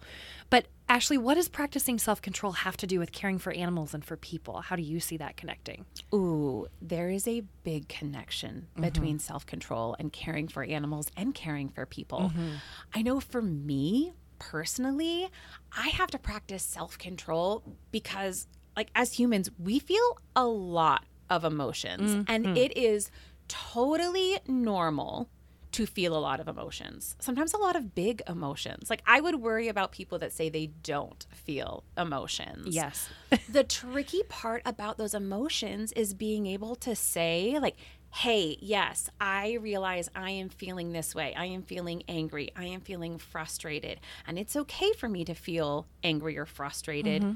But 0.49 0.67
Ashley, 0.89 1.17
what 1.17 1.35
does 1.35 1.47
practicing 1.47 1.97
self 1.97 2.21
control 2.21 2.51
have 2.51 2.75
to 2.77 2.87
do 2.87 2.99
with 2.99 3.11
caring 3.11 3.37
for 3.37 3.53
animals 3.53 3.93
and 3.93 4.03
for 4.03 4.17
people? 4.17 4.61
How 4.61 4.75
do 4.75 4.81
you 4.81 4.99
see 4.99 5.17
that 5.17 5.37
connecting? 5.37 5.85
Ooh, 6.13 6.67
there 6.81 7.09
is 7.09 7.27
a 7.27 7.43
big 7.63 7.87
connection 7.87 8.67
mm-hmm. 8.73 8.81
between 8.81 9.19
self 9.19 9.45
control 9.45 9.95
and 9.99 10.11
caring 10.11 10.47
for 10.47 10.63
animals 10.63 11.09
and 11.15 11.33
caring 11.33 11.69
for 11.69 11.85
people. 11.85 12.31
Mm-hmm. 12.33 12.49
I 12.93 13.01
know 13.03 13.19
for 13.19 13.41
me 13.41 14.13
personally, 14.41 15.29
I 15.77 15.89
have 15.89 16.09
to 16.11 16.19
practice 16.19 16.63
self 16.63 16.97
control 16.97 17.63
because, 17.91 18.47
like, 18.75 18.89
as 18.95 19.13
humans, 19.13 19.49
we 19.59 19.79
feel 19.79 20.19
a 20.35 20.45
lot 20.45 21.05
of 21.29 21.43
emotions, 21.43 22.15
mm, 22.15 22.25
and 22.27 22.45
hmm. 22.45 22.57
it 22.57 22.75
is 22.77 23.09
totally 23.47 24.39
normal 24.47 25.29
to 25.71 25.85
feel 25.85 26.15
a 26.15 26.19
lot 26.19 26.39
of 26.39 26.47
emotions. 26.47 27.15
Sometimes 27.19 27.53
a 27.53 27.57
lot 27.57 27.75
of 27.75 27.95
big 27.95 28.21
emotions. 28.27 28.89
Like 28.89 29.01
I 29.05 29.21
would 29.21 29.35
worry 29.35 29.67
about 29.67 29.91
people 29.91 30.19
that 30.19 30.33
say 30.33 30.49
they 30.49 30.67
don't 30.83 31.25
feel 31.33 31.83
emotions. 31.97 32.75
Yes. 32.75 33.09
the 33.49 33.63
tricky 33.63 34.23
part 34.27 34.61
about 34.65 34.97
those 34.97 35.13
emotions 35.13 35.91
is 35.93 36.13
being 36.13 36.45
able 36.45 36.75
to 36.77 36.95
say 36.95 37.57
like 37.59 37.77
hey, 38.13 38.57
yes, 38.59 39.09
I 39.21 39.53
realize 39.61 40.09
I 40.13 40.31
am 40.31 40.49
feeling 40.49 40.91
this 40.91 41.15
way. 41.15 41.33
I 41.33 41.45
am 41.45 41.63
feeling 41.63 42.03
angry. 42.09 42.51
I 42.57 42.65
am 42.65 42.81
feeling 42.81 43.17
frustrated. 43.17 44.01
And 44.27 44.37
it's 44.37 44.55
okay 44.55 44.91
for 44.93 45.07
me 45.07 45.23
to 45.25 45.33
feel 45.33 45.87
angry 46.03 46.37
or 46.37 46.45
frustrated. 46.45 47.21
Mm-hmm. 47.21 47.35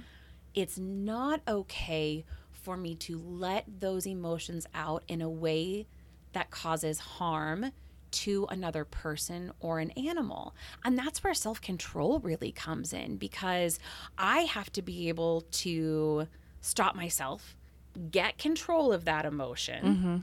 It's 0.55 0.79
not 0.79 1.41
okay 1.47 2.25
for 2.51 2.77
me 2.77 2.95
to 2.95 3.19
let 3.19 3.65
those 3.79 4.07
emotions 4.07 4.65
out 4.73 5.03
in 5.07 5.21
a 5.21 5.29
way 5.29 5.85
that 6.33 6.49
causes 6.49 6.99
harm 6.99 7.71
to 8.11 8.47
another 8.49 8.85
person 8.85 9.51
or 9.59 9.79
an 9.79 9.91
animal. 9.91 10.55
And 10.83 10.97
that's 10.97 11.23
where 11.23 11.33
self 11.33 11.61
control 11.61 12.19
really 12.19 12.51
comes 12.51 12.93
in 12.93 13.17
because 13.17 13.77
I 14.17 14.41
have 14.41 14.71
to 14.73 14.81
be 14.81 15.09
able 15.09 15.41
to 15.41 16.27
stop 16.61 16.95
myself, 16.95 17.55
get 18.09 18.37
control 18.37 18.93
of 18.93 19.05
that 19.05 19.25
emotion, 19.25 19.85
mm-hmm. 19.85 20.17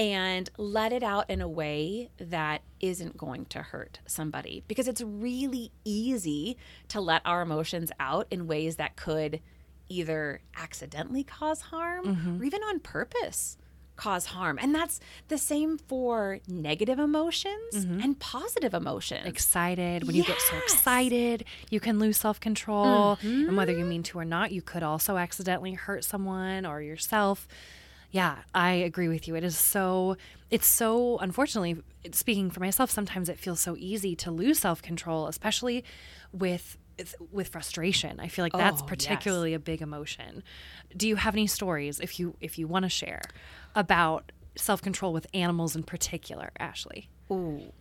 and 0.00 0.50
let 0.56 0.92
it 0.92 1.02
out 1.02 1.28
in 1.28 1.42
a 1.42 1.48
way 1.48 2.10
that 2.18 2.62
isn't 2.80 3.16
going 3.16 3.44
to 3.46 3.60
hurt 3.60 4.00
somebody. 4.06 4.64
Because 4.66 4.88
it's 4.88 5.02
really 5.02 5.70
easy 5.84 6.56
to 6.88 7.00
let 7.00 7.20
our 7.24 7.42
emotions 7.42 7.92
out 8.00 8.26
in 8.30 8.46
ways 8.46 8.76
that 8.76 8.96
could 8.96 9.40
either 9.88 10.40
accidentally 10.56 11.24
cause 11.24 11.60
harm 11.60 12.04
mm-hmm. 12.04 12.40
or 12.40 12.44
even 12.44 12.62
on 12.62 12.80
purpose 12.80 13.56
cause 13.98 14.26
harm. 14.26 14.58
And 14.62 14.74
that's 14.74 15.00
the 15.26 15.36
same 15.36 15.76
for 15.76 16.38
negative 16.48 16.98
emotions 16.98 17.74
mm-hmm. 17.74 18.00
and 18.00 18.18
positive 18.18 18.72
emotions. 18.72 19.26
excited. 19.26 20.04
When 20.04 20.16
you 20.16 20.24
get 20.24 20.40
so 20.40 20.56
excited, 20.56 21.44
you 21.68 21.80
can 21.80 21.98
lose 21.98 22.16
self 22.16 22.40
control. 22.40 23.18
And 23.22 23.56
whether 23.56 23.72
you 23.72 23.80
mm-hmm. 23.80 23.88
mean 23.88 24.02
to 24.04 24.18
or 24.20 24.24
not, 24.24 24.52
you 24.52 24.62
could 24.62 24.82
also 24.82 25.18
accidentally 25.18 25.74
hurt 25.74 26.04
someone 26.04 26.64
or 26.64 26.80
yourself. 26.80 27.46
Yeah, 28.10 28.38
I 28.54 28.70
agree 28.72 29.08
with 29.08 29.28
you. 29.28 29.34
It 29.34 29.44
is 29.44 29.58
so, 29.58 30.16
it's 30.50 30.66
so, 30.66 31.18
unfortunately, 31.18 31.82
speaking 32.12 32.50
for 32.50 32.60
myself, 32.60 32.90
sometimes 32.90 33.28
it 33.28 33.38
feels 33.38 33.60
so 33.60 33.76
easy 33.78 34.16
to 34.16 34.30
lose 34.30 34.58
self 34.60 34.80
control, 34.80 35.26
especially 35.26 35.84
with. 36.32 36.78
With 37.30 37.48
frustration, 37.48 38.18
I 38.20 38.28
feel 38.28 38.44
like 38.44 38.52
that's 38.52 38.80
Oh, 38.80 38.84
yes. 38.84 38.88
particularly 38.88 39.54
a 39.54 39.58
big 39.58 39.82
emotion. 39.82 40.42
Do 40.96 41.06
you 41.08 41.16
have 41.16 41.34
any 41.34 41.46
stories, 41.46 42.00
if 42.00 42.18
you 42.18 42.36
if 42.40 42.58
you 42.58 42.66
want 42.66 42.84
to 42.84 42.88
share, 42.88 43.22
about 43.74 44.32
self 44.56 44.82
control 44.82 45.12
with 45.12 45.26
animals 45.32 45.76
in 45.76 45.82
particular, 45.84 46.50
Ashley? 46.58 47.08
Ooh. 47.30 47.72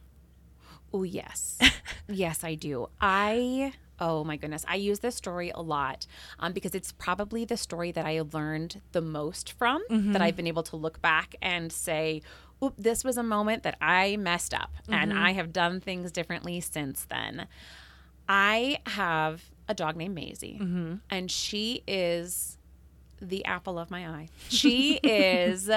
Oh, 0.94 1.04
yes. 1.04 1.58
yes, 2.08 2.44
I 2.44 2.56
do. 2.56 2.88
I, 3.02 3.74
oh 4.00 4.24
my 4.24 4.38
goodness, 4.38 4.64
I 4.68 4.76
use 4.76 5.00
this 5.00 5.16
story 5.16 5.52
a 5.54 5.62
lot 5.62 6.06
um, 6.40 6.54
because 6.54 6.74
it's 6.74 6.94
probably 6.94 7.44
the 7.44 7.58
story 7.58 7.92
that 7.92 8.06
I 8.06 8.22
learned 8.22 8.82
the 8.94 9.02
most 9.02 9.52
from, 9.52 9.82
that 9.90 10.22
I've 10.22 10.36
been 10.38 10.48
able 10.48 10.64
to 10.64 10.76
look 10.78 11.02
back 11.02 11.36
and 11.42 11.72
say, 11.74 12.22
Oop, 12.64 12.74
this 12.78 13.04
was 13.04 13.18
a 13.18 13.24
moment 13.24 13.64
that 13.64 13.78
I 13.82 14.16
messed 14.18 14.54
up 14.54 14.72
and 14.90 15.14
I 15.14 15.32
have 15.34 15.52
done 15.52 15.80
things 15.82 16.12
differently 16.12 16.62
since 16.62 17.06
then. 17.06 17.48
I 18.30 18.80
have 18.86 19.44
a 19.68 19.74
dog 19.74 19.96
named 19.96 20.16
Maisie, 20.16 20.60
mm-hmm. 20.62 20.96
and 21.10 21.32
she 21.32 21.84
is 21.88 22.58
the 23.22 23.46
apple 23.46 23.80
of 23.80 23.90
my 23.90 24.08
eye. 24.08 24.30
She 24.50 24.96
is 25.04 25.70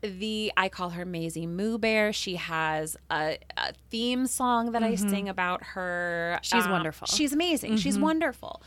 the 0.00 0.52
I 0.56 0.68
call 0.68 0.90
her 0.90 1.04
Maisie 1.04 1.46
Moo 1.46 1.78
Bear. 1.78 2.12
She 2.12 2.36
has 2.36 2.96
a, 3.10 3.38
a 3.56 3.72
theme 3.90 4.26
song 4.26 4.72
that 4.72 4.82
I 4.82 4.92
mm-hmm. 4.92 5.08
sing 5.08 5.28
about 5.28 5.62
her. 5.62 6.38
She's 6.42 6.66
Uh, 6.66 6.70
wonderful. 6.70 7.06
She's 7.06 7.32
amazing. 7.32 7.76
She's 7.76 7.94
mm-hmm. 7.94 8.04
wonderful. 8.04 8.62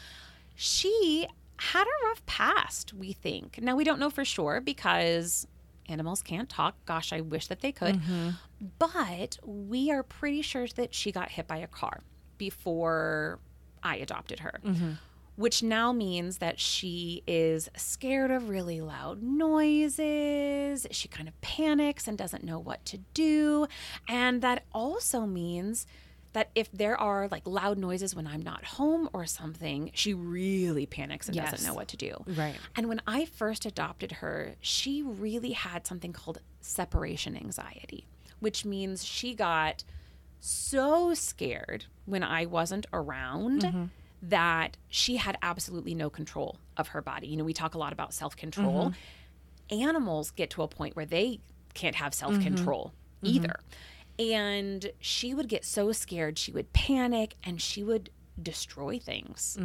She 0.55 1.27
had 1.57 1.83
a 1.83 2.07
rough 2.07 2.25
past, 2.25 2.93
we 2.93 3.13
think. 3.13 3.59
Now 3.61 3.75
we 3.75 3.83
don't 3.83 3.99
know 3.99 4.09
for 4.09 4.25
sure 4.25 4.61
because 4.61 5.47
animals 5.87 6.21
can't 6.21 6.49
talk. 6.49 6.75
Gosh, 6.85 7.11
I 7.13 7.21
wish 7.21 7.47
that 7.47 7.61
they 7.61 7.71
could. 7.71 7.95
But 8.79 9.37
we 9.45 9.91
are 9.91 10.03
pretty 10.03 10.41
sure 10.41 10.67
that 10.75 10.93
she 10.93 11.11
got 11.11 11.29
hit 11.31 11.47
by 11.47 11.57
a 11.57 11.67
car 11.67 12.01
before 12.37 13.39
I 13.83 13.97
adopted 13.97 14.39
her. 14.39 14.59
Mm-hmm. 14.65 14.91
Which 15.37 15.61
now 15.61 15.91
means 15.91 16.37
that 16.37 16.61
she 16.61 17.21
is 17.27 17.67
scared 17.75 18.31
of 18.31 18.47
really 18.47 18.79
loud 18.79 19.21
noises. 19.21 20.87
She 20.91 21.07
kind 21.07 21.27
of 21.27 21.39
panics 21.41 22.07
and 22.07 22.17
doesn't 22.17 22.43
know 22.43 22.57
what 22.59 22.85
to 22.85 22.99
do. 23.13 23.67
And 24.07 24.41
that 24.41 24.63
also 24.73 25.25
means 25.25 25.85
that 26.33 26.51
if 26.55 26.69
there 26.71 26.97
are 26.99 27.27
like 27.29 27.45
loud 27.47 27.77
noises 27.77 28.15
when 28.15 28.27
I'm 28.27 28.41
not 28.41 28.63
home 28.65 29.09
or 29.13 29.25
something, 29.25 29.91
she 29.93 30.13
really 30.13 30.85
panics 30.85 31.27
and 31.27 31.35
Yes. 31.35 31.51
doesn't 31.51 31.67
know 31.67 31.73
what 31.73 31.87
to 31.89 31.97
do. 31.97 32.23
Right. 32.27 32.55
And 32.75 32.87
when 32.89 33.01
I 33.07 33.25
first 33.25 33.65
adopted 33.65 34.13
her, 34.13 34.55
she 34.61 35.01
really 35.01 35.51
had 35.51 35.87
something 35.87 36.11
called 36.13 36.39
separation 36.61 37.35
anxiety, 37.37 38.05
which 38.39 38.65
means 38.65 39.03
she 39.05 39.33
got 39.33 39.83
so 40.45 41.13
scared 41.13 41.85
when 42.05 42.23
I 42.23 42.45
wasn't 42.45 42.85
around 42.93 43.63
mm-hmm. 43.63 43.85
that 44.21 44.77
she 44.87 45.17
had 45.17 45.37
absolutely 45.41 45.95
no 45.95 46.09
control 46.09 46.59
of 46.77 46.89
her 46.89 47.01
body. 47.01 47.27
You 47.27 47.37
know, 47.37 47.43
we 47.43 47.53
talk 47.53 47.73
a 47.73 47.77
lot 47.77 47.93
about 47.93 48.13
self 48.13 48.35
control. 48.35 48.93
Mm-hmm. 49.71 49.81
Animals 49.81 50.31
get 50.31 50.51
to 50.51 50.61
a 50.61 50.67
point 50.67 50.95
where 50.95 51.05
they 51.05 51.39
can't 51.73 51.95
have 51.95 52.13
self 52.13 52.39
control 52.39 52.93
mm-hmm. 53.23 53.35
either. 53.35 53.59
And 54.17 54.91
she 54.99 55.33
would 55.33 55.49
get 55.49 55.65
so 55.65 55.91
scared, 55.91 56.37
she 56.37 56.51
would 56.51 56.71
panic 56.73 57.35
and 57.43 57.59
she 57.59 57.83
would 57.83 58.11
destroy 58.41 58.99
things 58.99 59.57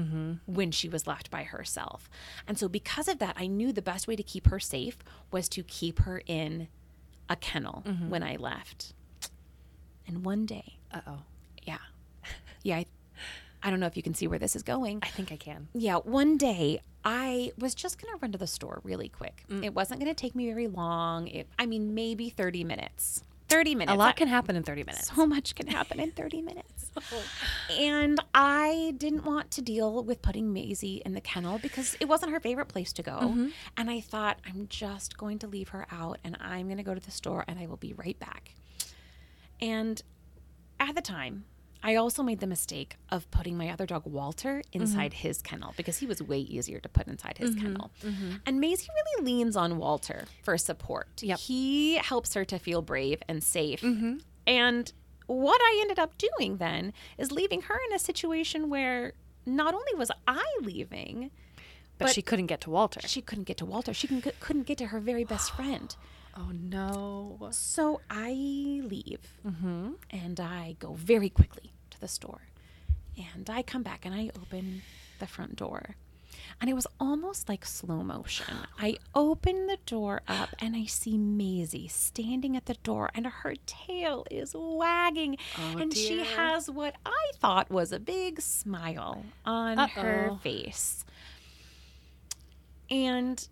when 0.47 0.71
she 0.71 0.89
was 0.89 1.07
left 1.07 1.31
by 1.31 1.43
herself. 1.43 2.09
And 2.49 2.59
so, 2.59 2.69
because 2.69 3.07
of 3.07 3.19
that, 3.19 3.37
I 3.39 3.47
knew 3.47 3.73
the 3.73 3.83
best 3.83 4.09
way 4.09 4.17
to 4.17 4.23
keep 4.23 4.49
her 4.49 4.59
safe 4.59 4.99
was 5.31 5.49
to 5.51 5.63
keep 5.63 6.01
her 6.01 6.23
in 6.27 6.69
a 7.29 7.37
kennel 7.37 7.83
when 8.09 8.23
I 8.23 8.37
left. 8.37 8.95
And 10.11 10.25
one 10.25 10.45
day, 10.45 10.76
Uh 10.93 11.00
oh. 11.07 11.19
yeah, 11.64 11.79
yeah, 12.64 12.79
I, 12.79 12.87
I 13.62 13.71
don't 13.71 13.79
know 13.79 13.87
if 13.87 13.97
you 13.97 14.02
can 14.02 14.12
see 14.14 14.26
where 14.26 14.40
this 14.40 14.57
is 14.57 14.64
going. 14.64 14.99
I 15.05 15.07
think 15.09 15.31
I 15.31 15.37
can. 15.37 15.69
Yeah, 15.73 15.97
one 15.99 16.37
day 16.37 16.81
I 17.05 17.52
was 17.57 17.76
just 17.76 18.02
going 18.02 18.12
to 18.12 18.19
run 18.21 18.33
to 18.33 18.38
the 18.38 18.49
store 18.49 18.81
really 18.83 19.09
quick. 19.09 19.45
It 19.62 19.73
wasn't 19.73 20.00
going 20.00 20.12
to 20.12 20.21
take 20.21 20.35
me 20.35 20.47
very 20.49 20.67
long. 20.67 21.29
It, 21.29 21.47
I 21.61 21.67
mean, 21.67 21.95
maybe 21.95 22.29
30 22.29 22.64
minutes. 22.64 23.23
30 23.49 23.76
minutes. 23.76 23.95
A 23.95 23.99
lot 23.99 24.09
I- 24.11 24.12
can 24.19 24.26
happen 24.26 24.57
in 24.57 24.64
30 24.64 24.83
minutes. 24.83 25.14
so 25.14 25.26
much 25.29 25.55
can 25.55 25.69
happen 25.69 26.00
in 26.00 26.11
30 26.11 26.43
minutes. 26.43 26.90
And 27.79 28.19
I 28.35 28.95
didn't 28.99 29.25
want 29.25 29.52
to 29.52 29.62
deal 29.62 30.02
with 30.02 30.23
putting 30.23 30.52
Maisie 30.52 31.02
in 31.07 31.14
the 31.14 31.21
kennel 31.21 31.59
because 31.61 31.97
it 32.00 32.09
wasn't 32.09 32.33
her 32.33 32.40
favorite 32.40 32.67
place 32.67 32.93
to 32.95 33.02
go. 33.05 33.49
And 33.76 33.88
I 33.90 34.00
thought, 34.00 34.40
I'm 34.45 34.67
just 34.69 35.17
going 35.17 35.38
to 35.38 35.47
leave 35.47 35.69
her 35.69 35.87
out 35.93 36.19
and 36.25 36.37
I'm 36.40 36.67
going 36.67 36.79
to 36.79 36.83
go 36.83 36.95
to 36.95 37.00
the 37.00 37.12
store 37.12 37.45
and 37.47 37.61
I 37.61 37.67
will 37.67 37.76
be 37.76 37.93
right 37.93 38.19
back. 38.19 38.55
And 39.61 40.02
at 40.79 40.95
the 40.95 41.02
time, 41.02 41.45
I 41.83 41.95
also 41.95 42.23
made 42.23 42.40
the 42.40 42.47
mistake 42.47 42.97
of 43.11 43.31
putting 43.31 43.57
my 43.57 43.71
other 43.71 43.87
dog 43.87 44.02
Walter 44.05 44.59
mm-hmm. 44.59 44.83
inside 44.83 45.14
his 45.14 45.40
kennel 45.40 45.73
because 45.76 45.99
he 45.99 46.07
was 46.07 46.23
way 46.23 46.38
easier 46.38 46.79
to 46.81 46.88
put 46.88 47.07
inside 47.07 47.38
his 47.38 47.50
mm-hmm. 47.50 47.67
kennel. 47.67 47.90
Mm-hmm. 48.05 48.31
And 48.47 48.61
Maisie 48.61 48.88
really 48.95 49.25
leans 49.25 49.57
on 49.57 49.79
Walter 49.79 50.25
for 50.43 50.59
support. 50.59 51.23
Yep. 51.23 51.38
He 51.38 51.97
helps 51.97 52.35
her 52.35 52.45
to 52.45 52.59
feel 52.59 52.83
brave 52.83 53.23
and 53.29 53.43
safe. 53.43 53.83
And 54.47 54.93
what 55.26 55.61
I 55.62 55.79
ended 55.83 55.99
up 55.99 56.19
doing 56.19 56.59
then 56.59 56.93
is 57.17 57.33
leaving 57.33 57.62
her 57.62 57.79
in 57.88 57.95
a 57.95 57.99
situation 57.99 58.69
where 58.69 59.12
not 59.47 59.75
only 59.75 59.95
was 59.97 60.11
I 60.26 60.45
leaving, 60.61 61.31
But, 61.99 62.07
But- 62.07 62.14
she 62.14 62.23
couldn't 62.23 62.47
get 62.47 62.61
to 62.62 62.71
Walter. 62.71 63.00
she 63.07 63.21
couldn't 63.21 63.45
get 63.45 63.59
to 63.59 63.67
Walter. 63.67 63.93
She 63.93 64.07
couldn't 64.09 64.67
get 64.67 64.79
to 64.79 64.87
her 64.87 65.00
very 65.00 65.25
best 65.25 65.50
friend. 65.57 65.95
Oh 66.41 66.53
no. 66.53 67.49
So 67.51 68.01
I 68.09 68.31
leave 68.31 69.35
mm-hmm. 69.47 69.93
and 70.11 70.41
I 70.41 70.77
go 70.79 70.95
very 70.95 71.29
quickly 71.29 71.73
to 71.91 72.01
the 72.01 72.09
store. 72.09 72.43
And 73.35 73.51
I 73.51 73.63
come 73.63 73.83
back 73.83 74.07
and 74.07 74.15
I 74.15 74.31
open 74.37 74.83
the 75.19 75.27
front 75.27 75.57
door. 75.57 75.97
And 76.61 76.71
it 76.71 76.75
was 76.75 76.87
almost 76.99 77.49
like 77.49 77.65
slow 77.65 78.03
motion. 78.03 78.55
I 78.79 78.97
open 79.15 79.67
the 79.67 79.79
door 79.85 80.23
up 80.29 80.51
and 80.59 80.77
I 80.77 80.87
see 80.87 81.19
Maisie 81.19 81.89
standing 81.89 82.57
at 82.57 82.67
the 82.67 82.75
door 82.75 83.11
and 83.15 83.27
her 83.27 83.55
tail 83.67 84.27
is 84.31 84.55
wagging. 84.55 85.37
Oh, 85.59 85.79
and 85.79 85.95
she 85.95 86.25
has 86.25 86.71
what 86.71 86.95
I 87.05 87.31
thought 87.39 87.71
was 87.71 87.93
a 87.93 88.01
big 88.01 88.41
smile 88.41 89.25
on 89.45 89.77
her 89.77 90.29
Uh-oh. 90.31 90.37
face. 90.37 91.05
And 92.91 93.47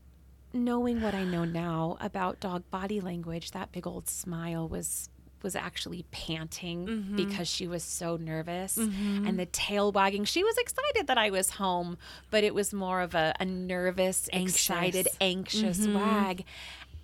knowing 0.53 1.01
what 1.03 1.15
I 1.15 1.25
know 1.25 1.45
now 1.45 1.97
about 2.01 2.41
dog 2.41 2.69
body 2.71 3.01
language, 3.01 3.51
that 3.53 3.73
big 3.73 3.87
old 3.87 4.09
smile 4.09 4.67
was 4.69 5.09
was 5.41 5.55
actually 5.55 6.05
panting 6.11 6.87
Mm-hmm. 6.87 7.17
because 7.17 7.47
she 7.47 7.69
was 7.69 7.85
so 7.85 8.17
nervous 8.17 8.77
and 8.77 9.39
the 9.39 9.47
tail 9.47 9.93
wagging. 9.93 10.25
She 10.25 10.43
was 10.43 10.57
excited 10.59 11.07
that 11.07 11.17
i 11.17 11.31
was 11.31 11.51
home 11.51 11.97
but 12.31 12.43
it 12.43 12.55
was 12.55 12.75
more 12.75 13.01
of 13.03 13.15
a, 13.15 13.35
a 13.39 13.45
nervous 13.45 14.29
excited 14.33 15.07
Anxious. 15.21 15.79
anxious 15.79 15.87
wag. 15.89 16.45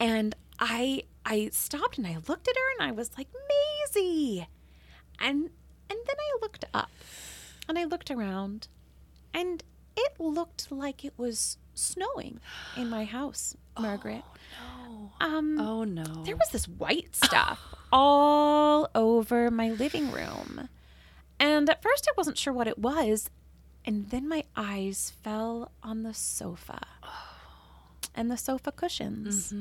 And 0.01 0.35
i 0.59 1.05
i 1.25 1.49
stopped 1.53 1.97
and 1.99 2.07
i 2.09 2.17
looked 2.29 2.49
at 2.49 2.57
her 2.57 2.69
and 2.81 2.89
i 2.89 2.93
was 2.93 3.11
like 3.17 3.29
maisie. 3.49 4.49
And 5.21 5.51
and 5.89 5.99
then 6.07 6.17
i 6.19 6.39
looked 6.43 6.65
up 6.75 6.91
and 7.69 7.79
i 7.79 7.85
looked 7.85 8.11
around 8.11 8.67
and 9.33 9.63
it 9.97 10.19
looked 10.19 10.73
like 10.73 11.05
it 11.05 11.15
was 11.17 11.57
snowing 11.75 12.41
in 12.77 12.89
my 12.89 13.05
house 13.05 13.57
margaret 13.79 14.23
um 15.21 15.59
Oh 15.61 15.85
no. 15.85 16.05
there 16.25 16.37
was 16.37 16.49
this 16.53 16.67
white 16.69 17.15
stuff 17.15 17.61
all 17.93 18.89
over 18.95 19.51
my 19.51 19.71
living 19.71 20.11
room. 20.11 20.69
And 21.41 21.69
at 21.69 21.83
first 21.83 22.07
I 22.09 22.15
wasn't 22.17 22.39
sure 22.39 22.53
what 22.53 22.69
it 22.69 22.79
was. 22.79 23.29
And 23.85 24.09
then 24.11 24.29
my 24.29 24.45
eyes 24.57 25.13
fell 25.23 25.73
on 25.83 26.05
the 26.05 26.15
sofa 26.15 26.81
and 28.15 28.31
the 28.31 28.37
sofa 28.39 28.73
cushions, 28.73 29.53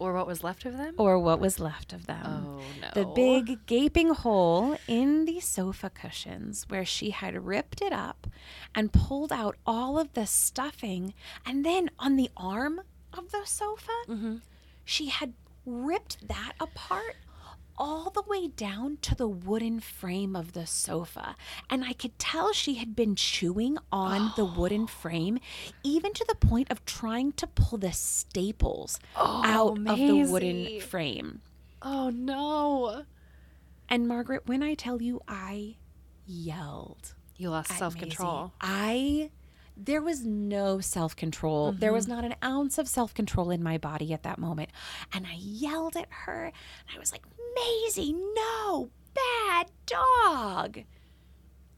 or 0.00 0.12
what 0.14 0.26
was 0.26 0.42
left 0.42 0.64
of 0.64 0.76
them? 0.76 0.94
or 0.98 1.18
what 1.18 1.38
was 1.38 1.60
left 1.60 1.92
of 1.92 2.06
them. 2.06 2.24
oh 2.26 2.62
no. 2.80 2.88
The 2.94 3.06
big 3.06 3.66
gaping 3.66 4.14
hole 4.14 4.76
in 4.88 5.26
the 5.26 5.40
sofa 5.40 5.90
cushions 5.90 6.64
where 6.68 6.84
she 6.84 7.10
had 7.10 7.46
ripped 7.46 7.80
it 7.82 7.92
up 7.92 8.26
and 8.74 8.92
pulled 8.92 9.30
out 9.30 9.56
all 9.66 9.98
of 9.98 10.14
the 10.14 10.26
stuffing. 10.26 11.14
And 11.46 11.64
then 11.64 11.90
on 11.98 12.16
the 12.16 12.30
arm 12.36 12.80
of 13.12 13.30
the 13.30 13.44
sofa, 13.44 13.92
mm-hmm. 14.08 14.36
she 14.84 15.06
had 15.08 15.34
ripped 15.66 16.26
that 16.26 16.54
apart 16.58 17.16
all 17.80 18.10
the 18.10 18.22
way 18.28 18.46
down 18.46 18.98
to 19.00 19.14
the 19.14 19.26
wooden 19.26 19.80
frame 19.80 20.36
of 20.36 20.52
the 20.52 20.66
sofa. 20.66 21.34
And 21.70 21.82
I 21.82 21.94
could 21.94 22.16
tell 22.18 22.52
she 22.52 22.74
had 22.74 22.94
been 22.94 23.16
chewing 23.16 23.78
on 23.90 24.32
the 24.36 24.44
wooden 24.44 24.86
frame, 25.00 25.40
even 25.82 26.12
to 26.12 26.24
the 26.28 26.34
point 26.34 26.70
of 26.70 26.84
trying 26.84 27.32
to 27.32 27.46
pull 27.46 27.78
the 27.78 27.92
staples 27.92 29.00
oh, 29.16 29.42
out 29.44 29.78
of 29.78 29.98
the 29.98 30.24
wooden 30.24 30.80
frame. 30.82 31.40
Oh 31.80 32.10
no. 32.10 33.04
And 33.88 34.06
Margaret, 34.06 34.42
when 34.46 34.62
I 34.62 34.74
tell 34.74 35.00
you 35.00 35.22
I 35.26 35.76
yelled 36.26 37.14
You 37.38 37.48
lost 37.50 37.72
self 37.72 37.96
control. 37.96 38.52
I 38.60 39.30
there 39.84 40.02
was 40.02 40.24
no 40.24 40.80
self-control. 40.80 41.72
There 41.72 41.92
was 41.92 42.06
mm-hmm. 42.06 42.14
not 42.14 42.24
an 42.24 42.34
ounce 42.42 42.78
of 42.78 42.88
self-control 42.88 43.50
in 43.50 43.62
my 43.62 43.78
body 43.78 44.12
at 44.12 44.22
that 44.22 44.38
moment. 44.38 44.70
And 45.12 45.26
I 45.26 45.36
yelled 45.38 45.96
at 45.96 46.08
her 46.10 46.44
and 46.44 46.96
I 46.96 46.98
was 46.98 47.12
like, 47.12 47.24
"Maisie, 47.54 48.12
no, 48.12 48.90
bad 49.14 49.70
dog." 49.86 50.80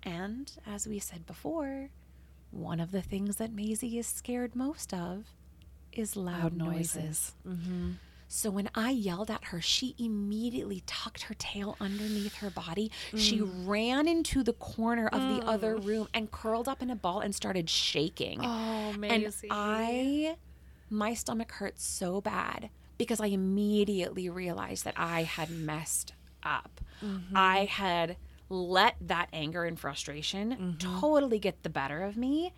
And 0.02 0.50
as 0.66 0.87
we 0.87 0.99
said 0.99 1.26
before, 1.26 1.90
one 2.50 2.80
of 2.80 2.90
the 2.90 3.02
things 3.02 3.37
that 3.37 3.52
Maisie 3.52 3.99
is 3.99 4.06
scared 4.06 4.56
most 4.56 4.92
of 4.92 5.26
is 5.92 6.16
loud, 6.16 6.56
noises. 6.56 7.32
Mm-hmm. 7.47 7.92
So 8.35 8.51
when 8.51 8.71
I 8.75 8.91
yelled 8.93 9.31
at 9.31 9.45
her, 9.45 9.61
she 9.61 9.95
immediately 9.99 10.83
tucked 10.87 11.25
her 11.25 11.35
tail 11.35 11.77
underneath 11.79 12.37
her 12.37 12.49
body. 12.49 12.91
She 13.15 13.41
Mm. 13.41 13.67
ran 13.69 14.09
into 14.09 14.43
the 14.43 14.55
corner 14.55 15.07
of 15.09 15.21
the 15.21 15.47
other 15.47 15.77
room 15.77 16.09
and 16.15 16.31
curled 16.31 16.67
up 16.67 16.81
in 16.81 16.89
a 16.89 16.97
ball 16.97 17.21
and 17.21 17.35
started 17.35 17.69
shaking. 17.69 18.41
Oh, 18.43 18.95
and 19.03 19.35
I, 19.51 20.37
my 20.89 21.12
stomach 21.12 21.53
hurt 21.53 21.79
so 21.79 22.23
bad 22.23 22.71
because 22.97 23.21
I 23.21 23.27
immediately 23.27 24.31
realized 24.31 24.85
that 24.87 24.95
I 24.97 25.25
had 25.25 25.51
messed 25.51 26.14
up. 26.42 26.81
Mm-hmm. 27.05 27.37
I 27.37 27.66
had 27.66 28.16
let 28.49 28.97
that 29.03 29.29
anger 29.35 29.64
and 29.64 29.79
frustration 29.79 30.53
Mm-hmm. 30.53 31.01
totally 31.01 31.38
get 31.38 31.62
the 31.64 31.71
better 31.71 32.03
of 32.03 32.16
me 32.16 32.55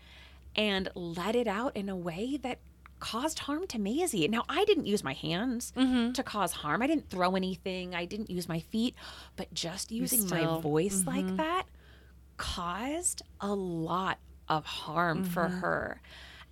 and 0.55 0.89
let 0.95 1.35
it 1.35 1.49
out 1.49 1.77
in 1.77 1.89
a 1.89 1.97
way 1.97 2.37
that 2.37 2.61
caused 3.13 3.39
harm 3.41 3.67
to 3.67 3.79
Maisie. 3.79 4.27
Now, 4.29 4.45
I 4.49 4.65
didn't 4.65 4.87
use 4.87 5.05
my 5.05 5.13
hands 5.13 5.73
Mm-hmm. 5.77 6.13
to 6.13 6.23
cause 6.23 6.53
harm. 6.53 6.81
I 6.81 6.87
didn't 6.87 7.11
throw 7.11 7.37
anything. 7.37 7.95
I 7.95 8.05
didn't 8.07 8.31
use 8.31 8.49
my 8.49 8.61
feet, 8.61 8.95
but 9.37 9.53
just 9.53 9.91
using 9.93 10.23
my 10.23 10.41
still- 10.41 10.61
voice 10.61 11.05
like 11.07 11.37
that 11.37 11.65
caused 12.37 13.23
a 13.41 13.55
lot 13.55 14.19
of 14.49 14.65
harm 14.65 15.25
for 15.25 15.45
Mm-hmm. 15.45 15.59
her. 15.61 16.01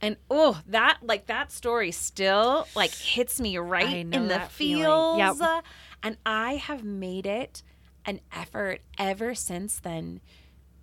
And 0.01 0.17
oh, 0.31 0.61
that 0.67 0.99
like 1.03 1.27
that 1.27 1.53
story 1.53 1.93
still 1.93 2.67
like 2.75 2.93
hits 2.93 3.41
me 3.41 3.57
right 3.59 3.99
in 4.13 4.27
the 4.29 4.41
feels. 4.51 5.19
Yep. 5.19 5.65
And 6.03 6.17
I 6.27 6.57
have 6.57 6.83
made 6.83 7.25
it 7.25 7.63
an 8.05 8.21
effort 8.33 8.81
ever 8.99 9.35
since 9.37 9.79
then 9.79 10.21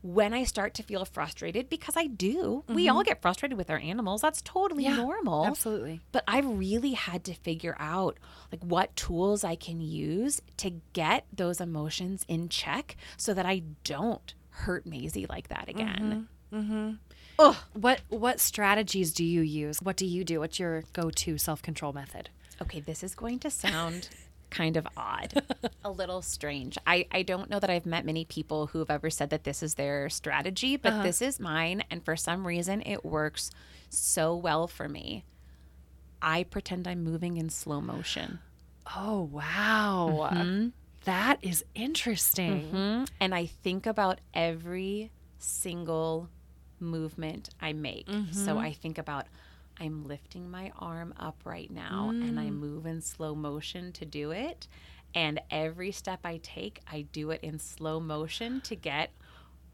when 0.02 0.34
I 0.34 0.44
start 0.44 0.74
to 0.76 0.84
feel 0.84 1.04
frustrated 1.06 1.70
because 1.70 1.96
I 1.98 2.08
do. 2.08 2.64
We 2.68 2.88
all 2.90 3.04
get 3.04 3.22
frustrated 3.22 3.58
with 3.58 3.70
our 3.70 3.80
animals. 3.80 4.22
That's 4.22 4.42
totally 4.42 4.86
Mm-hmm. 4.86 4.96
Yeah, 4.98 5.04
normal. 5.04 5.46
Absolutely. 5.46 6.00
But 6.12 6.24
I 6.28 6.40
really 6.40 6.94
had 6.94 7.24
to 7.26 7.34
figure 7.34 7.76
out 7.80 8.18
like 8.52 8.64
what 8.64 8.96
tools 8.96 9.44
I 9.44 9.56
can 9.56 9.82
use 9.82 10.42
to 10.58 10.72
get 10.94 11.26
those 11.34 11.60
emotions 11.60 12.24
in 12.28 12.48
check 12.50 12.96
so 13.18 13.34
that 13.34 13.46
I 13.46 13.64
don't 13.84 14.34
hurt 14.52 14.86
Maisie 14.86 15.26
like 15.28 15.50
that 15.50 15.68
again. 15.68 16.28
mm-hmm 16.54 16.92
ugh 17.40 17.56
What 17.74 18.02
what 18.10 18.40
strategies 18.40 19.14
do 19.14 19.24
you 19.24 19.42
use? 19.42 19.82
What 19.82 19.96
do 19.96 20.06
you 20.06 20.24
do? 20.24 20.40
What's 20.40 20.60
your 20.60 20.84
go-to 20.94 21.38
self-control 21.38 21.94
method? 21.94 22.30
Okay, 22.62 22.82
this 22.82 23.04
is 23.04 23.16
going 23.16 23.40
to 23.40 23.50
sound 23.50 24.10
kind 24.50 24.78
of 24.78 24.88
odd, 24.98 25.44
a 25.84 25.92
little 25.92 26.22
strange. 26.22 26.78
I, 26.86 27.06
I 27.12 27.24
don't 27.24 27.50
know 27.50 27.60
that 27.60 27.70
I've 27.70 27.86
met 27.86 28.06
many 28.06 28.26
people 28.26 28.68
who 28.68 28.80
have 28.80 28.90
ever 28.90 29.10
said 29.10 29.30
that 29.30 29.44
this 29.44 29.64
is 29.64 29.76
their 29.76 30.10
strategy, 30.10 30.78
but 30.78 30.94
uh-huh. 30.94 31.04
this 31.04 31.22
is 31.22 31.40
mine. 31.40 31.84
And 31.90 32.04
for 32.04 32.16
some 32.16 32.46
reason, 32.46 32.82
it 32.86 33.06
works 33.06 33.52
so 33.90 34.36
well 34.36 34.68
for 34.68 34.88
me. 34.88 35.26
I 36.22 36.44
pretend 36.44 36.88
I'm 36.88 37.04
moving 37.04 37.38
in 37.38 37.50
slow 37.50 37.82
motion. 37.82 38.40
Oh, 38.96 39.30
wow. 39.32 40.30
Mm-hmm. 40.32 40.68
That 41.06 41.38
is 41.42 41.64
interesting. 41.76 42.70
Mhm. 42.72 43.08
And 43.20 43.34
I 43.34 43.46
think 43.46 43.86
about 43.86 44.20
every 44.34 45.12
single 45.38 46.30
movement 46.80 47.50
I 47.62 47.74
make. 47.74 48.08
So 48.08 48.14
mm-hmm. 48.14 48.58
I 48.58 48.74
think 48.74 48.98
about 48.98 49.28
I'm 49.80 50.08
lifting 50.08 50.50
my 50.50 50.72
arm 50.78 51.14
up 51.18 51.42
right 51.46 51.72
now 51.72 52.10
and 52.10 52.40
I 52.40 52.48
mm. 52.48 52.54
move 52.54 52.86
in 52.86 53.02
slow 53.02 53.36
motion 53.36 53.92
to 53.94 54.06
do 54.06 54.32
it. 54.32 54.68
And 55.16 55.40
every 55.50 55.92
step 55.92 56.20
I 56.24 56.38
take, 56.44 56.82
I 56.92 57.02
do 57.12 57.32
it 57.32 57.42
in 57.42 57.60
slow 57.60 58.00
motion 58.00 58.62
to 58.62 58.76
get 58.76 59.12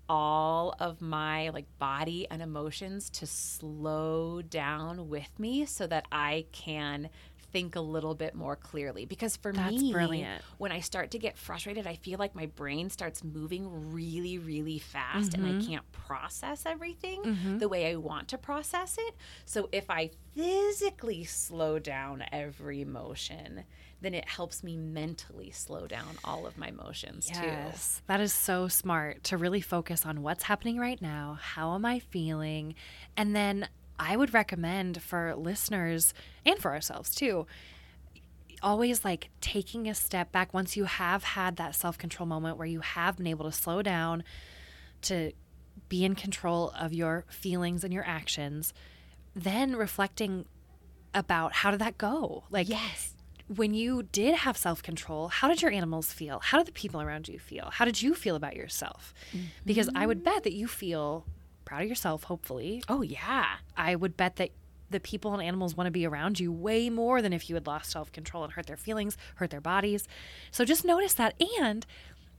all 0.07 0.75
of 0.79 1.01
my 1.01 1.49
like 1.49 1.65
body 1.79 2.27
and 2.29 2.41
emotions 2.41 3.09
to 3.09 3.25
slow 3.25 4.41
down 4.41 5.09
with 5.09 5.39
me 5.39 5.65
so 5.65 5.87
that 5.87 6.05
I 6.11 6.45
can 6.51 7.09
think 7.55 7.75
a 7.77 7.79
little 7.95 8.15
bit 8.15 8.35
more 8.35 8.57
clearly 8.57 9.05
because 9.05 9.37
for 9.37 9.53
That's 9.53 9.81
me 9.81 9.93
brilliant. 9.93 10.41
when 10.57 10.73
I 10.73 10.81
start 10.81 11.11
to 11.11 11.19
get 11.19 11.37
frustrated 11.37 11.87
I 11.87 11.95
feel 11.95 12.19
like 12.19 12.35
my 12.35 12.47
brain 12.47 12.89
starts 12.89 13.23
moving 13.23 13.93
really 13.93 14.37
really 14.37 14.77
fast 14.79 15.33
and 15.33 15.45
Mm-hmm. 15.45 15.61
I 15.61 15.65
can't 15.65 15.91
process 15.93 16.65
everything 16.65 17.57
the 17.59 17.69
way 17.69 17.89
I 17.91 17.95
want 17.95 18.27
to 18.29 18.37
process 18.37 18.97
it 18.99 19.13
so 19.45 19.69
if 19.71 19.89
I 19.89 20.11
physically 20.35 21.23
slow 21.23 21.79
down 21.79 22.23
every 22.31 22.83
motion 22.83 23.63
then 24.01 24.13
it 24.13 24.27
helps 24.27 24.63
me 24.63 24.75
mentally 24.75 25.49
slow 25.51 25.87
down 25.87 26.09
all 26.25 26.45
of 26.45 26.57
my 26.57 26.67
emotions 26.67 27.27
too 27.27 27.35
Yes, 27.45 28.01
that 28.07 28.19
is 28.19 28.33
so 28.33 28.67
smart 28.67 29.23
to 29.25 29.37
really 29.37 29.61
focus 29.61 30.05
on 30.05 30.21
what's 30.21 30.43
happening 30.43 30.77
right 30.77 31.01
now. 31.01 31.37
How 31.41 31.73
am 31.75 31.85
I 31.85 31.99
feeling? 31.99 32.75
And 33.15 33.33
then 33.35 33.67
I 33.99 34.17
would 34.17 34.34
recommend 34.34 35.01
for 35.01 35.36
listeners 35.36 36.13
and 36.45 36.60
for 36.60 36.71
ourselves 36.71 37.13
too, 37.15 37.45
always 38.62 39.05
like 39.05 39.29
taking 39.41 39.88
a 39.88 39.95
step 39.95 40.31
back 40.31 40.53
once 40.53 40.75
you 40.75 40.86
have 40.86 41.23
had 41.23 41.58
that 41.58 41.75
self 41.75 41.97
control 41.97 42.27
moment 42.27 42.58
where 42.58 42.67
you 42.67 42.81
have 42.81 43.17
been 43.17 43.27
able 43.27 43.45
to 43.45 43.51
slow 43.51 43.81
down 43.81 44.23
to 45.03 45.31
be 45.89 46.03
in 46.03 46.15
control 46.15 46.73
of 46.79 46.93
your 46.93 47.25
feelings 47.29 47.84
and 47.84 47.93
your 47.93 48.05
actions, 48.05 48.73
then 49.36 49.75
reflecting 49.75 50.45
about 51.13 51.53
how 51.53 51.71
did 51.71 51.79
that 51.79 51.97
go? 51.97 52.43
Like, 52.49 52.67
yes 52.67 53.15
when 53.47 53.73
you 53.73 54.03
did 54.03 54.36
have 54.36 54.58
self 54.58 54.81
control, 54.81 55.27
how 55.27 55.47
did 55.47 55.62
your 55.62 55.71
animals 55.71 56.12
feel? 56.12 56.39
How 56.39 56.58
did 56.58 56.67
the 56.67 56.71
people 56.71 57.01
around 57.01 57.27
you 57.27 57.39
feel? 57.39 57.69
How 57.71 57.86
did 57.86 58.01
you 58.01 58.15
feel 58.15 58.36
about 58.36 58.55
yourself? 58.55 59.13
Because 59.65 59.89
I 59.95 60.08
would 60.08 60.21
mm. 60.21 60.23
bet 60.23 60.43
that 60.43 60.53
you 60.53 60.67
feel 60.67 61.25
proud 61.65 61.84
of 61.84 61.89
yourself, 61.89 62.23
hopefully. 62.23 62.84
Oh, 62.88 63.01
yeah. 63.01 63.45
I 63.75 63.95
would 63.95 64.15
bet 64.15 64.38
that 64.38 64.51
the 64.89 64.99
people 64.99 65.34
and 65.34 65.41
animals 65.41 65.75
want 65.75 65.88
to 65.88 65.91
be 65.91 66.06
around 66.06 66.39
you 66.39 66.51
way 66.51 66.89
more 66.89 67.21
than 67.21 67.34
if 67.34 67.49
you 67.49 67.56
had 67.56 67.67
lost 67.67 67.91
self 67.91 68.12
control 68.12 68.43
and 68.43 68.54
hurt 68.54 68.67
their 68.67 68.78
feelings, 68.78 69.17
hurt 69.36 69.49
their 69.49 69.62
bodies. 69.62 70.08
So 70.51 70.63
just 70.63 70.86
notice 70.86 71.13
that. 71.15 71.34
And 71.60 71.86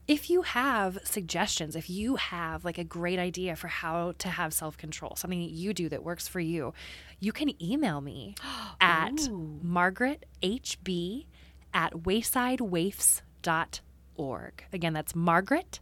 if 0.06 0.30
you 0.30 0.42
have 0.42 0.98
suggestions, 1.02 1.74
if 1.74 1.90
you 1.90 2.16
have 2.16 2.64
like 2.64 2.78
a 2.78 2.84
great 2.84 3.18
idea 3.18 3.56
for 3.56 3.68
how 3.68 4.12
to 4.18 4.28
have 4.28 4.54
self 4.54 4.76
control, 4.76 5.16
something 5.16 5.40
that 5.40 5.50
you 5.50 5.74
do 5.74 5.88
that 5.88 6.04
works 6.04 6.28
for 6.28 6.40
you, 6.40 6.72
you 7.18 7.32
can 7.32 7.60
email 7.62 8.00
me 8.00 8.34
at 8.80 9.28
margaret 9.62 10.24
hb 10.42 11.26
at 11.74 11.92
waysidewaifs.org. 11.92 14.64
Again, 14.72 14.92
that's 14.94 15.14
Margaret, 15.14 15.80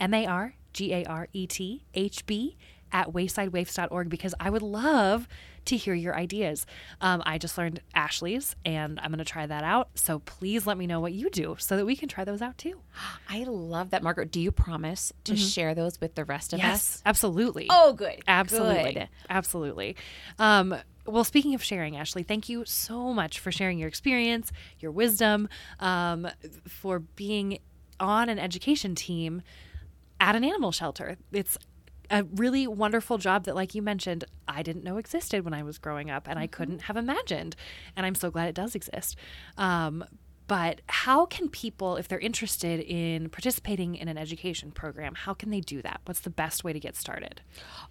M 0.00 0.14
A 0.14 0.26
R 0.26 0.54
G 0.72 0.94
A 0.94 1.04
R 1.04 1.28
E 1.32 1.46
T 1.46 1.84
H 1.92 2.24
B, 2.24 2.56
at 2.94 3.12
waysidewaifs.org 3.12 4.08
because 4.08 4.34
I 4.38 4.48
would 4.48 4.62
love 4.62 5.28
to 5.64 5.76
hear 5.76 5.94
your 5.94 6.14
ideas. 6.14 6.64
Um, 7.00 7.22
I 7.26 7.38
just 7.38 7.58
learned 7.58 7.80
Ashley's 7.94 8.54
and 8.64 9.00
I'm 9.00 9.10
going 9.10 9.18
to 9.18 9.24
try 9.24 9.46
that 9.46 9.64
out. 9.64 9.88
So 9.96 10.20
please 10.20 10.66
let 10.66 10.78
me 10.78 10.86
know 10.86 11.00
what 11.00 11.12
you 11.12 11.28
do 11.28 11.56
so 11.58 11.76
that 11.76 11.84
we 11.84 11.96
can 11.96 12.08
try 12.08 12.24
those 12.24 12.40
out 12.40 12.56
too. 12.56 12.80
I 13.28 13.42
love 13.44 13.90
that, 13.90 14.02
Margaret. 14.02 14.30
Do 14.30 14.40
you 14.40 14.52
promise 14.52 15.12
to 15.24 15.36
share 15.36 15.74
those 15.74 16.00
with 16.00 16.14
the 16.14 16.24
rest 16.24 16.52
of 16.52 16.60
us? 16.60 17.02
absolutely. 17.04 17.66
Oh, 17.68 17.92
good. 17.92 18.22
Absolutely. 18.28 18.92
Good. 18.92 19.08
Absolutely. 19.28 19.96
Um, 20.38 20.76
well, 21.06 21.24
speaking 21.24 21.54
of 21.54 21.62
sharing, 21.62 21.96
Ashley, 21.96 22.22
thank 22.22 22.48
you 22.48 22.64
so 22.64 23.12
much 23.12 23.40
for 23.40 23.50
sharing 23.50 23.78
your 23.78 23.88
experience, 23.88 24.52
your 24.78 24.92
wisdom, 24.92 25.48
um, 25.80 26.28
for 26.68 27.00
being 27.00 27.58
on 27.98 28.28
an 28.28 28.38
education 28.38 28.94
team 28.94 29.42
at 30.20 30.36
an 30.36 30.44
animal 30.44 30.72
shelter. 30.72 31.16
It's 31.32 31.58
a 32.10 32.24
really 32.24 32.66
wonderful 32.66 33.18
job 33.18 33.44
that, 33.44 33.54
like 33.54 33.74
you 33.74 33.82
mentioned, 33.82 34.24
I 34.46 34.62
didn't 34.62 34.84
know 34.84 34.98
existed 34.98 35.44
when 35.44 35.54
I 35.54 35.62
was 35.62 35.78
growing 35.78 36.10
up 36.10 36.28
and 36.28 36.38
I 36.38 36.46
couldn't 36.46 36.82
have 36.82 36.96
imagined. 36.96 37.56
And 37.96 38.04
I'm 38.06 38.14
so 38.14 38.30
glad 38.30 38.48
it 38.48 38.54
does 38.54 38.74
exist. 38.74 39.16
Um, 39.56 40.04
but 40.46 40.82
how 40.88 41.24
can 41.24 41.48
people, 41.48 41.96
if 41.96 42.06
they're 42.06 42.18
interested 42.18 42.80
in 42.80 43.30
participating 43.30 43.94
in 43.94 44.08
an 44.08 44.18
education 44.18 44.72
program, 44.72 45.14
how 45.14 45.32
can 45.32 45.50
they 45.50 45.60
do 45.60 45.80
that? 45.80 46.02
What's 46.04 46.20
the 46.20 46.30
best 46.30 46.64
way 46.64 46.74
to 46.74 46.80
get 46.80 46.96
started? 46.96 47.40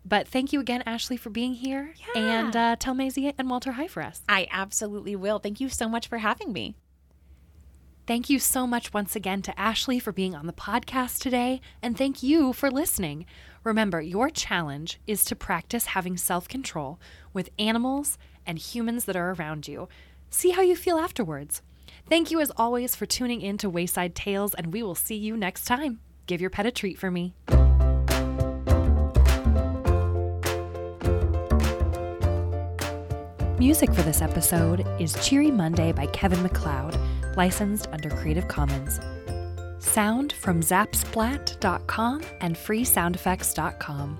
But 0.04 0.28
thank 0.28 0.52
you 0.52 0.60
again, 0.60 0.82
Ashley, 0.84 1.16
for 1.16 1.30
being 1.30 1.54
here. 1.54 1.94
And 2.14 2.54
uh, 2.54 2.76
tell 2.78 2.92
Maisie 2.92 3.32
and 3.38 3.48
Walter 3.48 3.72
hi 3.72 3.86
for 3.86 4.02
us. 4.02 4.20
I 4.28 4.46
absolutely 4.50 5.16
will. 5.16 5.38
Thank 5.38 5.60
you 5.60 5.70
so 5.70 5.88
much 5.88 6.08
for 6.08 6.18
having 6.18 6.52
me. 6.52 6.76
Thank 8.06 8.28
you 8.28 8.38
so 8.38 8.66
much 8.66 8.92
once 8.92 9.16
again 9.16 9.40
to 9.42 9.58
Ashley 9.58 9.98
for 9.98 10.12
being 10.12 10.34
on 10.34 10.46
the 10.46 10.52
podcast 10.52 11.20
today, 11.20 11.62
and 11.80 11.96
thank 11.96 12.22
you 12.22 12.52
for 12.52 12.70
listening. 12.70 13.24
Remember, 13.62 13.98
your 13.98 14.28
challenge 14.28 15.00
is 15.06 15.24
to 15.24 15.34
practice 15.34 15.86
having 15.86 16.18
self 16.18 16.46
control 16.46 17.00
with 17.32 17.48
animals 17.58 18.18
and 18.46 18.58
humans 18.58 19.06
that 19.06 19.16
are 19.16 19.32
around 19.32 19.66
you. 19.66 19.88
See 20.28 20.50
how 20.50 20.60
you 20.60 20.76
feel 20.76 20.98
afterwards. 20.98 21.62
Thank 22.06 22.30
you, 22.30 22.40
as 22.40 22.52
always, 22.58 22.94
for 22.94 23.06
tuning 23.06 23.40
in 23.40 23.56
to 23.56 23.70
Wayside 23.70 24.14
Tales, 24.14 24.52
and 24.52 24.70
we 24.74 24.82
will 24.82 24.94
see 24.94 25.16
you 25.16 25.34
next 25.34 25.64
time. 25.64 26.00
Give 26.26 26.42
your 26.42 26.50
pet 26.50 26.66
a 26.66 26.70
treat 26.70 26.98
for 26.98 27.10
me. 27.10 27.34
Music 33.58 33.90
for 33.94 34.02
this 34.02 34.20
episode 34.20 34.86
is 35.00 35.14
Cheery 35.26 35.50
Monday 35.50 35.90
by 35.92 36.04
Kevin 36.08 36.42
MacLeod, 36.42 36.98
licensed 37.36 37.88
under 37.92 38.10
Creative 38.10 38.48
Commons. 38.48 39.00
Sound 39.78 40.32
from 40.32 40.60
zapsplat.com 40.60 42.22
and 42.40 42.56
freesoundeffects.com. 42.56 44.18